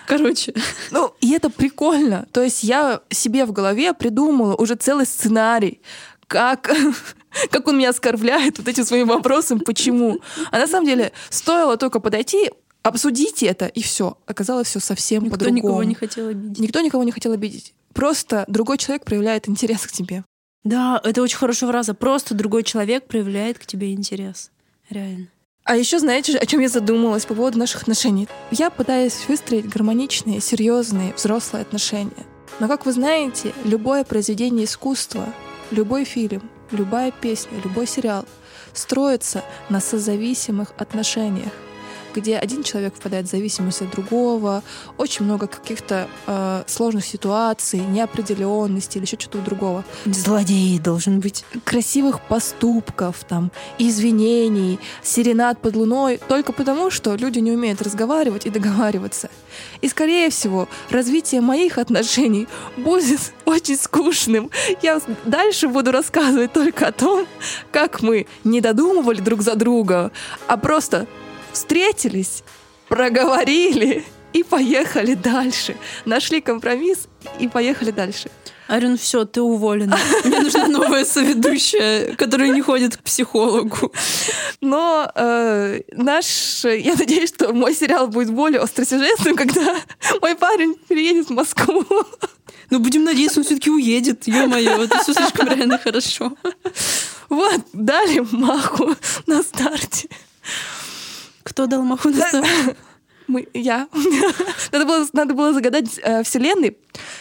Короче, 0.08 0.54
Ну, 0.92 1.14
и 1.22 1.32
это 1.32 1.50
прикольно. 1.50 2.28
То 2.34 2.44
есть 2.44 2.64
я 2.64 3.02
себе 3.10 3.46
в 3.46 3.54
голове 3.54 3.94
придумала 3.94 4.56
уже 4.56 4.76
целый 4.76 5.06
сценарий, 5.06 5.80
как, 6.28 6.70
как 7.50 7.68
он 7.68 7.78
меня 7.78 7.90
оскорбляет 7.90 8.58
вот 8.58 8.68
этим 8.68 8.86
своим 8.86 9.08
вопросом, 9.08 9.60
почему. 9.60 10.20
А 10.52 10.60
на 10.60 10.68
самом 10.68 10.86
деле 10.86 11.12
стоило 11.30 11.78
только 11.78 12.00
подойти, 12.00 12.52
обсудить 12.84 13.44
это, 13.44 13.68
и 13.68 13.82
все. 13.82 14.18
Оказалось 14.26 14.68
все 14.68 14.80
совсем 14.80 15.24
никто 15.24 15.38
по-другому. 15.38 15.58
никого 15.58 15.84
не 15.84 15.96
хотел 15.96 16.28
обидеть. 16.28 16.60
Никто 16.60 16.82
никого 16.82 17.04
не 17.04 17.12
хотел 17.12 17.32
обидеть. 17.34 17.74
Просто 17.94 18.46
другой 18.48 18.78
человек 18.78 19.04
проявляет 19.04 19.50
интерес 19.50 19.86
к 19.86 19.92
тебе. 19.92 20.24
Да, 20.64 21.02
это 21.04 21.22
очень 21.22 21.38
хорошая 21.38 21.70
фраза. 21.70 21.94
Просто 21.94 22.36
другой 22.36 22.64
человек 22.64 23.08
проявляет 23.08 23.60
к 23.60 23.66
тебе 23.66 23.94
интерес. 23.94 24.52
Реально. 24.90 25.28
А 25.64 25.76
еще 25.76 26.00
знаете, 26.00 26.38
о 26.38 26.46
чем 26.46 26.60
я 26.60 26.70
задумалась 26.70 27.26
по 27.26 27.36
поводу 27.36 27.60
наших 27.60 27.84
отношений? 27.84 28.28
Я 28.50 28.70
пытаюсь 28.70 29.26
выстроить 29.28 29.70
гармоничные, 29.70 30.42
серьезные, 30.42 31.14
взрослые 31.14 31.62
отношения. 31.62 32.26
Но, 32.60 32.68
как 32.68 32.86
вы 32.86 32.94
знаете, 32.94 33.54
любое 33.64 34.04
произведение 34.04 34.66
искусства, 34.66 35.26
любой 35.70 36.04
фильм, 36.04 36.50
любая 36.72 37.12
песня, 37.12 37.60
любой 37.64 37.88
сериал 37.88 38.26
строится 38.74 39.44
на 39.70 39.80
созависимых 39.80 40.74
отношениях, 40.78 41.52
где 42.14 42.38
один 42.38 42.64
человек 42.64 42.96
впадает 42.96 43.28
в 43.28 43.32
зависимость 43.32 43.82
от 43.82 43.92
другого, 43.92 44.64
очень 44.98 45.26
много 45.26 45.48
каких-то 45.48 46.08
э, 46.28 46.64
сложных 46.68 47.06
ситуаций, 47.06 47.80
неопределенности 47.80 48.98
или 48.98 49.06
еще 49.06 49.18
чего-то 49.18 49.40
другого 49.40 49.84
Злодей 50.06 50.80
должен 50.80 51.20
быть. 51.20 51.46
красивых 51.64 52.22
поступков, 52.22 53.24
там, 53.28 53.52
извинений, 53.78 54.80
серенад 55.04 55.60
под 55.60 55.76
луной, 55.76 56.20
только 56.28 56.54
потому, 56.54 56.90
что 56.90 57.16
люди 57.16 57.40
не 57.40 57.52
умеют 57.52 57.82
разговаривать 57.82 58.46
и 58.46 58.50
договариваться. 58.50 59.30
И, 59.82 59.88
скорее 59.88 60.30
всего, 60.30 60.68
развитие 60.90 61.42
моих 61.42 61.78
отношений 61.78 62.48
будет 62.78 63.34
очень 63.46 63.78
скучным. 63.78 64.50
Я 64.82 65.02
дальше 65.26 65.68
буду 65.68 65.92
рассказывать 65.92 66.54
только 66.54 66.88
о 66.88 66.92
том, 66.92 67.28
как 67.72 68.02
мы 68.02 68.28
не 68.44 68.62
додумывали 68.62 69.22
друг 69.22 69.42
за 69.42 69.56
друга, 69.56 70.12
а 70.48 70.58
просто 70.58 71.08
встретились, 71.54 72.44
проговорили 72.88 74.04
и 74.34 74.44
поехали 74.44 75.14
дальше. 75.14 75.76
Нашли 76.06 76.42
компромисс 76.42 77.08
и 77.40 77.48
поехали 77.48 77.92
дальше. 77.92 78.30
Арин, 78.68 78.98
все, 78.98 79.26
ты 79.26 79.42
уволена. 79.42 80.00
Мне 80.24 80.40
нужна 80.40 80.68
новая 80.68 81.04
соведущая, 81.04 82.16
которая 82.16 82.50
не 82.50 82.62
ходит 82.62 82.96
к 82.96 83.04
психологу. 83.04 83.92
Но 84.62 85.12
э, 85.14 85.82
наш, 85.92 86.64
я 86.64 86.96
надеюсь, 86.96 87.30
что 87.30 87.52
мой 87.52 87.76
сериал 87.76 88.08
будет 88.08 88.32
более 88.32 88.62
остросюжетным, 88.62 89.36
когда 89.36 89.76
мой 90.22 90.36
парень 90.36 90.76
переедет 90.88 91.28
в 91.28 91.32
Москву. 91.32 91.86
Ну, 92.70 92.80
будем 92.80 93.04
надеяться, 93.04 93.42
он 93.42 93.46
все-таки 93.46 93.70
уедет. 93.70 94.26
Ё-моё, 94.26 94.84
это 94.84 95.00
все 95.00 95.14
слишком 95.14 95.50
реально 95.50 95.78
хорошо. 95.78 96.32
Вот, 97.28 97.62
дали 97.74 98.26
маху 98.32 98.96
на 99.28 99.44
старте. 99.44 100.08
Кто 101.52 101.68
дал 101.68 101.84
маху 101.84 102.10
на 102.10 102.22
старт? 102.30 102.48
Мы, 103.28 103.48
я. 103.54 103.88
надо, 104.72 104.86
было, 104.86 105.06
надо 105.12 105.34
было 105.34 105.54
загадать 105.54 106.00
э, 106.02 106.24
вселенной. 106.24 106.78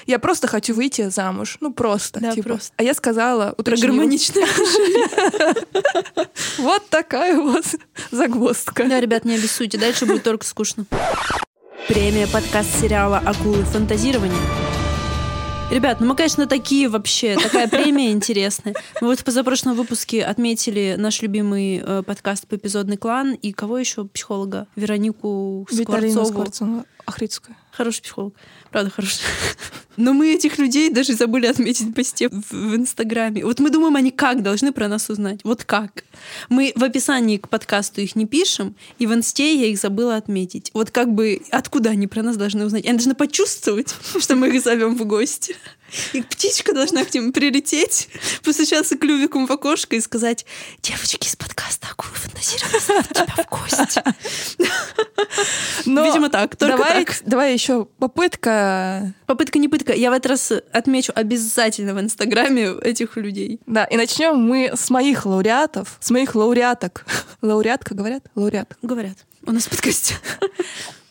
Я 0.07 0.21
просто 0.21 0.47
хочу 0.47 0.73
выйти 0.73 1.09
замуж. 1.09 1.57
Ну, 1.61 1.73
просто. 1.73 2.21
Да, 2.21 2.31
типа. 2.33 2.51
просто. 2.51 2.73
А 2.77 2.83
я 2.85 2.95
сказала... 2.95 3.53
Про 3.53 3.77
гармоничное 3.77 4.47
Вот 6.59 6.89
такая 6.89 7.41
вот 7.41 7.65
загвоздка. 8.13 8.85
Да, 8.85 9.01
ребят, 9.01 9.25
не 9.25 9.35
обессудьте, 9.35 9.79
дальше 9.79 10.07
будет 10.07 10.23
только 10.23 10.47
скучно. 10.47 10.85
Премия 11.89 12.29
подкаст 12.29 12.81
сериала 12.81 13.19
«Акулы 13.19 13.65
фантазирования». 13.65 14.80
Ребят, 15.71 16.01
ну 16.01 16.07
мы, 16.07 16.17
конечно, 16.17 16.49
такие 16.49 16.89
вообще, 16.89 17.37
такая 17.37 17.69
премия 17.69 18.11
интересная. 18.11 18.75
Мы 19.01 19.07
вот 19.07 19.21
в 19.21 19.25
позапрошлом 19.25 19.77
выпуске 19.77 20.25
отметили 20.25 20.97
наш 20.99 21.23
любимый 21.23 21.79
э, 21.79 22.03
подкаст 22.03 22.49
по 22.49 22.57
эпизодный 22.57 22.97
клан 22.97 23.35
и 23.35 23.53
кого 23.53 23.79
еще 23.79 24.05
психолога? 24.05 24.67
Веронику 24.75 25.69
Виталина 25.71 26.25
Скворцову. 26.25 26.27
Скворцова. 26.27 26.85
Ахрицкая. 27.07 27.57
Хороший 27.81 28.03
психолог. 28.03 28.35
Правда, 28.71 28.91
хороший. 28.91 29.23
Но 29.97 30.13
мы 30.13 30.35
этих 30.35 30.59
людей 30.59 30.91
даже 30.91 31.15
забыли 31.15 31.47
отметить 31.47 31.87
в 31.87 31.93
посте 31.95 32.29
в, 32.29 32.51
в 32.51 32.77
Инстаграме. 32.77 33.43
Вот 33.43 33.59
мы 33.59 33.71
думаем, 33.71 33.97
они 33.97 34.11
как 34.11 34.43
должны 34.43 34.71
про 34.71 34.87
нас 34.87 35.09
узнать? 35.09 35.41
Вот 35.45 35.65
как? 35.65 36.05
Мы 36.51 36.75
в 36.77 36.85
описании 36.85 37.39
к 37.39 37.49
подкасту 37.49 38.03
их 38.03 38.17
не 38.17 38.27
пишем, 38.27 38.77
и 38.99 39.07
в 39.07 39.15
Инсте 39.15 39.55
я 39.55 39.69
их 39.69 39.79
забыла 39.79 40.17
отметить. 40.17 40.71
Вот 40.75 40.91
как 40.91 41.15
бы 41.15 41.41
откуда 41.51 41.89
они 41.89 42.07
про 42.07 42.23
нас 42.23 42.37
должны 42.37 42.67
узнать? 42.67 42.85
Они 42.85 42.99
должны 42.99 43.15
почувствовать, 43.15 43.95
что 44.21 44.37
мы 44.37 44.49
их 44.49 44.63
зовем 44.63 44.95
в 44.95 45.07
гости. 45.07 45.57
И 46.13 46.21
птичка 46.21 46.75
должна 46.75 47.07
к 47.07 47.15
ним 47.15 47.33
прилететь, 47.33 48.11
постучаться 48.45 48.99
клювиком 48.99 49.47
в 49.47 49.51
окошко 49.51 49.97
и 49.97 50.01
сказать, 50.01 50.45
девочки 50.83 51.27
из 51.27 51.35
подкаста 51.35 51.89
«Акулы 51.91 52.15
фантазировали 52.15 53.03
тебя 53.09 53.43
в 53.43 53.49
гости». 53.49 54.03
Но 55.87 56.05
Видимо, 56.05 56.29
так, 56.29 56.57
только 56.57 56.77
давай, 56.77 57.05
так. 57.05 57.17
давай 57.25 57.53
еще 57.53 57.85
попытка 57.85 59.15
Попытка 59.27 59.59
не 59.59 59.69
пытка. 59.69 59.93
Я 59.93 60.11
в 60.11 60.15
этот 60.15 60.27
раз 60.31 60.53
отмечу 60.73 61.13
обязательно 61.15 61.95
в 61.95 62.01
Инстаграме 62.01 62.73
этих 62.83 63.17
людей. 63.17 63.61
Да, 63.67 63.85
и 63.85 63.97
начнем 63.97 64.37
мы 64.37 64.73
с 64.75 64.91
моих 64.91 65.27
лауреатов, 65.27 65.99
с 66.01 66.11
моих 66.11 66.35
лауреаток. 66.35 67.07
Лауреатка, 67.43 67.95
говорят? 67.95 68.25
Лауреат. 68.35 68.77
Говорят. 68.83 69.19
У 69.47 69.53
нас 69.53 69.65
в 69.65 69.71
подкасте. 69.71 70.15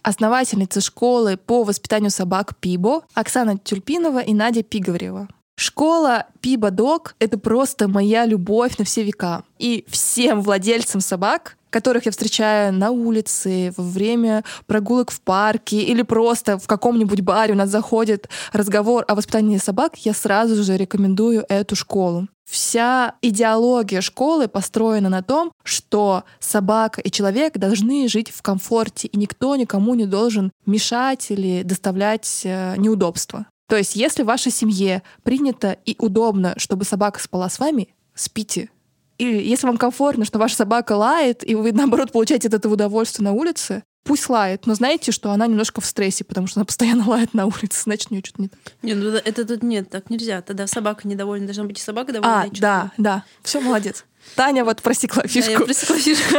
Основательницы 0.02 0.82
школы 0.82 1.38
по 1.38 1.64
воспитанию 1.64 2.12
собак 2.12 2.56
Пибо 2.60 3.04
Оксана 3.14 3.58
Тюльпинова 3.58 4.20
и 4.20 4.34
Надя 4.34 4.64
Пиговарева. 4.64 5.28
Школа 5.56 6.28
Пибо 6.40 6.72
Дог— 6.72 7.16
это 7.20 7.38
просто 7.38 7.90
моя 7.90 8.26
любовь 8.26 8.78
на 8.78 8.86
все 8.86 9.04
века. 9.04 9.44
И 9.58 9.84
всем 9.90 10.42
владельцам 10.42 11.02
собак, 11.02 11.58
которых 11.70 12.06
я 12.06 12.12
встречаю 12.12 12.74
на 12.74 12.92
улице, 12.92 13.74
во 13.78 13.84
время 13.84 14.44
прогулок 14.66 15.12
в 15.12 15.22
парке 15.22 15.82
или 15.82 16.02
просто 16.02 16.58
в 16.58 16.68
каком-нибудь 16.68 17.22
баре 17.22 17.54
у 17.54 17.58
нас 17.58 17.70
заходит 17.70 18.30
разговор 18.54 19.06
о 19.08 19.16
воспитании 19.16 19.58
собак, 19.58 19.98
я 19.98 20.14
сразу 20.14 20.64
же 20.64 20.78
рекомендую 20.78 21.46
эту 21.50 21.76
школу. 21.76 22.28
Вся 22.50 23.14
идеология 23.22 24.02
школы 24.02 24.48
построена 24.48 25.10
на 25.10 25.22
том, 25.22 25.52
что 25.64 26.24
собака 26.40 27.00
и 27.00 27.12
человек 27.12 27.58
должны 27.60 28.08
жить 28.08 28.32
в 28.32 28.42
комфорте, 28.42 29.08
и 29.08 29.18
никто 29.18 29.56
никому 29.56 29.94
не 29.94 30.08
должен 30.08 30.52
мешать 30.66 31.30
или 31.30 31.62
доставлять 31.62 32.42
э, 32.44 32.74
неудобства. 32.78 33.46
То 33.68 33.76
есть, 33.76 33.96
если 33.96 34.24
в 34.24 34.26
вашей 34.26 34.52
семье 34.52 35.04
принято 35.22 35.78
и 35.86 35.96
удобно, 36.00 36.56
чтобы 36.58 36.86
собака 36.86 37.22
спала 37.22 37.50
с 37.50 37.60
вами, 37.60 37.90
спите. 38.16 38.72
Или 39.20 39.38
если 39.44 39.68
вам 39.68 39.78
комфортно, 39.78 40.26
что 40.26 40.40
ваша 40.40 40.56
собака 40.56 40.94
лает, 40.94 41.48
и 41.48 41.54
вы, 41.54 41.72
наоборот, 41.72 42.12
получаете 42.12 42.48
от 42.48 42.56
этого 42.56 42.74
удовольствие 42.74 43.24
на 43.26 43.34
улице, 43.34 43.84
Пусть 44.06 44.30
лает, 44.30 44.66
но 44.66 44.74
знаете, 44.74 45.12
что 45.12 45.30
она 45.32 45.46
немножко 45.46 45.82
в 45.82 45.86
стрессе, 45.86 46.24
потому 46.24 46.48
что 46.48 46.60
она 46.62 46.66
постоянно 46.72 47.08
лает 47.08 47.34
на 47.34 47.46
улице, 47.46 47.82
значит, 47.84 48.08
у 48.10 48.14
нее 48.16 48.24
что-то 48.26 48.42
не 48.42 48.48
так. 48.48 48.60
Не, 48.82 48.96
ну 48.96 49.10
это- 49.12 49.46
тут 49.46 49.62
нет, 49.62 49.90
так 49.90 50.10
нельзя. 50.10 50.42
Тогда 50.42 50.66
собака 50.68 51.08
недовольна. 51.08 51.46
Должна 51.46 51.66
быть 51.66 51.78
и 51.78 51.82
собака 51.82 52.14
довольна. 52.14 52.42
А, 52.44 52.48
и 52.48 52.60
да, 52.60 52.92
да. 52.98 53.24
Все, 53.44 53.60
молодец. 53.60 54.06
Таня 54.36 54.64
вот 54.64 54.82
просекла 54.82 55.24
Да, 55.24 55.28
фишку. 55.30 55.52
я 55.52 55.60
просекла 55.60 55.98
фишку. 55.98 56.36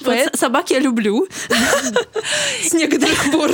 Поэт- 0.04 0.36
Собак 0.36 0.70
я 0.70 0.80
люблю. 0.80 1.28
С 2.62 2.72
некоторых 2.72 3.30
пор. 3.30 3.52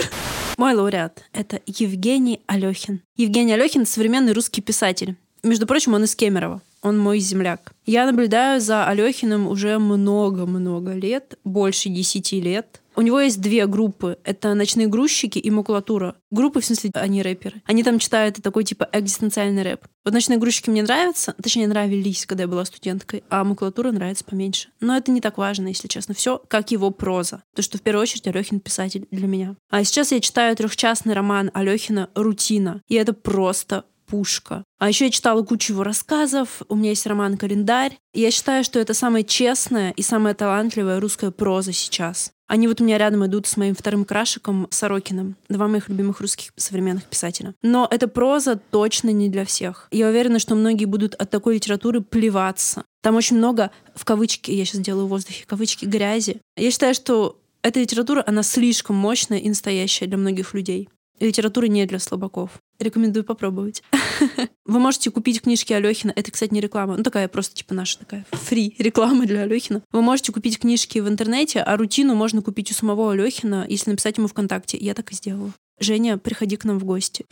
Мой 0.56 0.74
лауреат— 0.74 1.22
это 1.32 1.60
Евгений 1.66 2.40
Алехин. 2.46 3.02
Евгений 3.16 3.52
Алехин— 3.52 3.86
современный 3.86 4.32
русский 4.32 4.60
писатель. 4.62 5.16
Между 5.42 5.66
прочим, 5.66 5.94
он 5.94 6.04
из 6.04 6.16
Кемерово. 6.16 6.62
Он 6.82 6.98
мой 6.98 7.18
земляк. 7.18 7.72
Я 7.86 8.06
наблюдаю 8.06 8.60
за 8.60 8.86
Алехиным 8.86 9.46
уже 9.48 9.78
много-много 9.78 10.92
лет, 10.92 11.38
больше 11.44 11.88
десяти 11.88 12.40
лет. 12.40 12.80
У 12.98 13.00
него 13.00 13.20
есть 13.20 13.40
две 13.40 13.66
группы. 13.68 14.18
Это 14.24 14.54
«Ночные 14.54 14.88
грузчики» 14.88 15.38
и 15.38 15.50
«Макулатура». 15.52 16.16
Группы, 16.32 16.60
в 16.60 16.64
смысле, 16.64 16.90
они 16.94 17.22
рэперы. 17.22 17.62
Они 17.64 17.84
там 17.84 18.00
читают 18.00 18.42
такой, 18.42 18.64
типа, 18.64 18.88
экзистенциальный 18.92 19.62
рэп. 19.62 19.82
Вот 20.04 20.14
«Ночные 20.14 20.36
грузчики» 20.36 20.68
мне 20.68 20.82
нравятся, 20.82 21.32
точнее, 21.40 21.68
нравились, 21.68 22.26
когда 22.26 22.42
я 22.42 22.48
была 22.48 22.64
студенткой, 22.64 23.22
а 23.30 23.44
«Макулатура» 23.44 23.92
нравится 23.92 24.24
поменьше. 24.24 24.70
Но 24.80 24.96
это 24.96 25.12
не 25.12 25.20
так 25.20 25.38
важно, 25.38 25.68
если 25.68 25.86
честно. 25.86 26.12
Все 26.12 26.42
как 26.48 26.72
его 26.72 26.90
проза. 26.90 27.44
То, 27.54 27.62
что 27.62 27.78
в 27.78 27.82
первую 27.82 28.02
очередь 28.02 28.26
Алехин 28.26 28.58
писатель 28.58 29.06
для 29.12 29.28
меня. 29.28 29.54
А 29.70 29.84
сейчас 29.84 30.10
я 30.10 30.18
читаю 30.18 30.56
трехчастный 30.56 31.14
роман 31.14 31.52
Алехина 31.54 32.10
«Рутина». 32.16 32.82
И 32.88 32.96
это 32.96 33.12
просто 33.12 33.84
пушка. 34.08 34.64
А 34.78 34.88
еще 34.88 35.06
я 35.06 35.10
читала 35.10 35.42
кучу 35.42 35.72
его 35.72 35.82
рассказов, 35.82 36.62
у 36.68 36.74
меня 36.74 36.90
есть 36.90 37.06
роман 37.06 37.36
«Календарь». 37.36 37.98
И 38.14 38.20
я 38.20 38.30
считаю, 38.30 38.64
что 38.64 38.78
это 38.78 38.94
самая 38.94 39.22
честная 39.22 39.90
и 39.90 40.02
самая 40.02 40.34
талантливая 40.34 41.00
русская 41.00 41.30
проза 41.30 41.72
сейчас. 41.72 42.32
Они 42.48 42.66
вот 42.66 42.80
у 42.80 42.84
меня 42.84 42.96
рядом 42.96 43.26
идут 43.26 43.46
с 43.46 43.58
моим 43.58 43.74
вторым 43.74 44.06
крашиком 44.06 44.68
Сорокиным, 44.70 45.36
два 45.50 45.68
моих 45.68 45.90
любимых 45.90 46.20
русских 46.20 46.52
современных 46.56 47.04
писателя. 47.04 47.54
Но 47.62 47.86
эта 47.90 48.08
проза 48.08 48.58
точно 48.70 49.10
не 49.10 49.28
для 49.28 49.44
всех. 49.44 49.86
Я 49.90 50.08
уверена, 50.08 50.38
что 50.38 50.54
многие 50.54 50.86
будут 50.86 51.14
от 51.14 51.30
такой 51.30 51.56
литературы 51.56 52.00
плеваться. 52.00 52.84
Там 53.02 53.16
очень 53.16 53.36
много, 53.36 53.70
в 53.94 54.06
кавычки, 54.06 54.50
я 54.50 54.64
сейчас 54.64 54.80
делаю 54.80 55.06
в 55.06 55.10
воздухе, 55.10 55.44
кавычки, 55.46 55.84
грязи. 55.84 56.40
Я 56.56 56.70
считаю, 56.70 56.94
что 56.94 57.38
эта 57.62 57.80
литература, 57.80 58.24
она 58.26 58.42
слишком 58.42 58.96
мощная 58.96 59.38
и 59.38 59.48
настоящая 59.48 60.06
для 60.06 60.16
многих 60.16 60.54
людей. 60.54 60.88
Литература 61.20 61.66
не 61.66 61.86
для 61.86 61.98
слабаков. 61.98 62.50
Рекомендую 62.78 63.24
попробовать. 63.24 63.82
Вы 64.66 64.78
можете 64.78 65.10
купить 65.10 65.42
книжки 65.42 65.72
Алехина. 65.72 66.12
Это, 66.14 66.30
кстати, 66.30 66.52
не 66.54 66.60
реклама. 66.60 66.96
Ну, 66.96 67.02
такая 67.02 67.28
просто, 67.28 67.54
типа, 67.56 67.74
наша 67.74 67.98
такая 67.98 68.24
фри 68.32 68.74
реклама 68.78 69.26
для 69.26 69.42
Алехина. 69.42 69.82
Вы 69.92 70.02
можете 70.02 70.32
купить 70.32 70.58
книжки 70.58 70.98
в 70.98 71.08
интернете, 71.08 71.60
а 71.60 71.76
рутину 71.76 72.14
можно 72.14 72.42
купить 72.42 72.70
у 72.70 72.74
самого 72.74 73.12
Алехина, 73.12 73.66
если 73.68 73.90
написать 73.90 74.18
ему 74.18 74.28
ВКонтакте. 74.28 74.76
Я 74.78 74.94
так 74.94 75.10
и 75.12 75.14
сделала. 75.14 75.52
Женя, 75.80 76.18
приходи 76.18 76.56
к 76.56 76.64
нам 76.64 76.78
в 76.78 76.84
гости. 76.84 77.24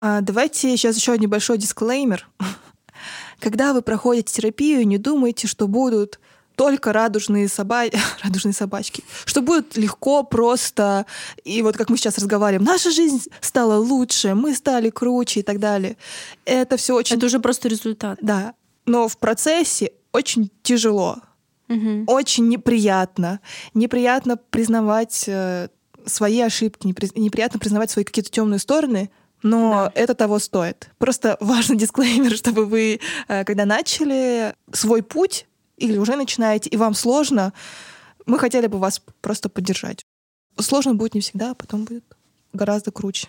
А, 0.00 0.20
давайте 0.20 0.76
сейчас 0.76 0.96
еще 0.96 1.16
небольшой 1.18 1.58
дисклеймер. 1.58 2.28
Когда 3.40 3.72
вы 3.72 3.82
проходите 3.82 4.32
терапию, 4.32 4.86
не 4.86 4.98
думайте, 4.98 5.46
что 5.46 5.66
будут 5.68 6.20
только 6.60 6.92
радужные, 6.92 7.48
соба... 7.48 7.84
радужные 8.22 8.52
собачки. 8.52 9.02
Что 9.24 9.40
будет 9.40 9.78
легко, 9.78 10.24
просто. 10.24 11.06
И 11.42 11.62
вот 11.62 11.74
как 11.78 11.88
мы 11.88 11.96
сейчас 11.96 12.18
разговариваем, 12.18 12.64
наша 12.64 12.90
жизнь 12.90 13.22
стала 13.40 13.76
лучше, 13.78 14.34
мы 14.34 14.54
стали 14.54 14.90
круче 14.90 15.40
и 15.40 15.42
так 15.42 15.58
далее. 15.58 15.96
Это 16.44 16.76
все 16.76 16.94
очень... 16.96 17.16
Это 17.16 17.24
уже 17.24 17.40
просто 17.40 17.66
результат. 17.68 18.18
Да. 18.20 18.52
Но 18.84 19.08
в 19.08 19.16
процессе 19.16 19.92
очень 20.12 20.50
тяжело, 20.62 21.20
Мгм. 21.68 22.04
очень 22.08 22.46
неприятно. 22.48 23.40
Неприятно 23.72 24.36
признавать 24.36 25.24
э, 25.28 25.68
свои 26.04 26.42
ошибки, 26.42 26.86
непри- 26.86 27.18
неприятно 27.18 27.58
признавать 27.58 27.90
свои 27.90 28.04
какие-то 28.04 28.30
темные 28.30 28.58
стороны, 28.58 29.08
но 29.42 29.90
это 29.94 30.14
того 30.14 30.38
стоит. 30.38 30.90
Просто 30.98 31.38
важный 31.40 31.76
дисклеймер, 31.78 32.36
чтобы 32.36 32.66
вы, 32.66 33.00
э, 33.28 33.44
когда 33.44 33.64
начали 33.64 34.54
свой 34.74 35.02
путь 35.02 35.46
или 35.80 35.98
уже 35.98 36.16
начинаете, 36.16 36.70
и 36.70 36.76
вам 36.76 36.94
сложно, 36.94 37.52
мы 38.26 38.38
хотели 38.38 38.66
бы 38.66 38.78
вас 38.78 39.02
просто 39.20 39.48
поддержать. 39.48 40.04
Сложно 40.58 40.94
будет 40.94 41.14
не 41.14 41.20
всегда, 41.20 41.52
а 41.52 41.54
потом 41.54 41.84
будет 41.84 42.04
гораздо 42.52 42.90
круче. 42.90 43.28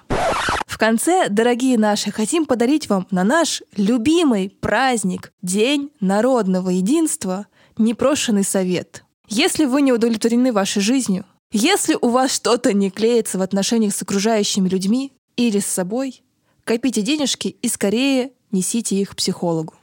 В 0.68 0.78
конце, 0.78 1.30
дорогие 1.30 1.78
наши, 1.78 2.12
хотим 2.12 2.46
подарить 2.46 2.90
вам 2.90 3.08
на 3.12 3.24
наш 3.24 3.62
любимый 3.76 4.50
праздник 4.50 5.32
День 5.42 5.92
народного 6.00 6.70
единства 6.70 7.48
непрошенный 7.78 8.44
совет. 8.44 9.04
Если 9.28 9.66
вы 9.66 9.82
не 9.82 9.94
удовлетворены 9.94 10.52
вашей 10.52 10.82
жизнью, 10.82 11.26
если 11.52 11.98
у 12.00 12.10
вас 12.10 12.34
что-то 12.34 12.74
не 12.74 12.90
клеится 12.90 13.38
в 13.38 13.42
отношениях 13.42 13.94
с 13.94 14.02
окружающими 14.02 14.70
людьми 14.70 15.14
или 15.36 15.60
с 15.60 15.66
собой, 15.66 16.24
копите 16.64 17.02
денежки 17.02 17.56
и 17.62 17.68
скорее 17.68 18.32
несите 18.52 18.96
их 18.96 19.16
психологу. 19.16 19.74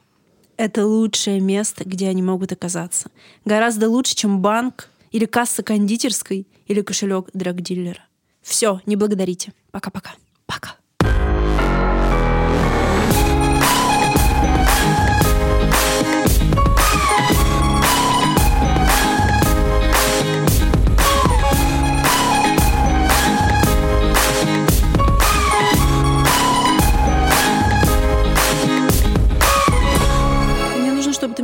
Это 0.59 0.85
лучшее 0.85 1.39
место, 1.39 1.85
где 1.85 2.09
они 2.09 2.21
могут 2.21 2.51
оказаться. 2.51 3.09
Гораздо 3.45 3.87
лучше, 3.87 4.13
чем 4.13 4.41
банк 4.41 4.89
или 5.09 5.23
касса 5.23 5.63
кондитерской 5.63 6.45
или 6.67 6.81
кошелек 6.81 7.29
драгдиллера. 7.33 8.01
Все, 8.41 8.81
не 8.85 8.97
благодарите. 8.97 9.53
Пока-пока. 9.71 10.15
Пока. 10.45 10.71
Мне 10.71 10.78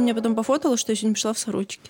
меня 0.05 0.15
потом 0.15 0.35
пофотала, 0.35 0.77
что 0.77 0.91
я 0.91 0.95
сегодня 0.95 1.13
пришла 1.13 1.33
в 1.33 1.39
сорочке. 1.39 1.89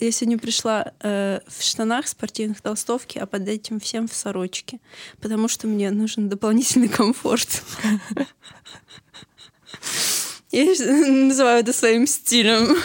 Я 0.00 0.10
сегодня 0.10 0.38
пришла 0.38 0.92
э, 1.00 1.38
в 1.46 1.62
штанах 1.62 2.08
спортивных 2.08 2.60
толстовки, 2.60 3.18
а 3.18 3.26
под 3.26 3.46
этим 3.48 3.78
всем 3.78 4.08
в 4.08 4.12
сорочке, 4.12 4.80
потому 5.20 5.46
что 5.46 5.68
мне 5.68 5.90
нужен 5.92 6.28
дополнительный 6.28 6.88
комфорт. 6.88 7.62
Я 10.50 10.64
называю 10.66 11.60
это 11.60 11.72
своим 11.72 12.08
стилем. 12.08 12.76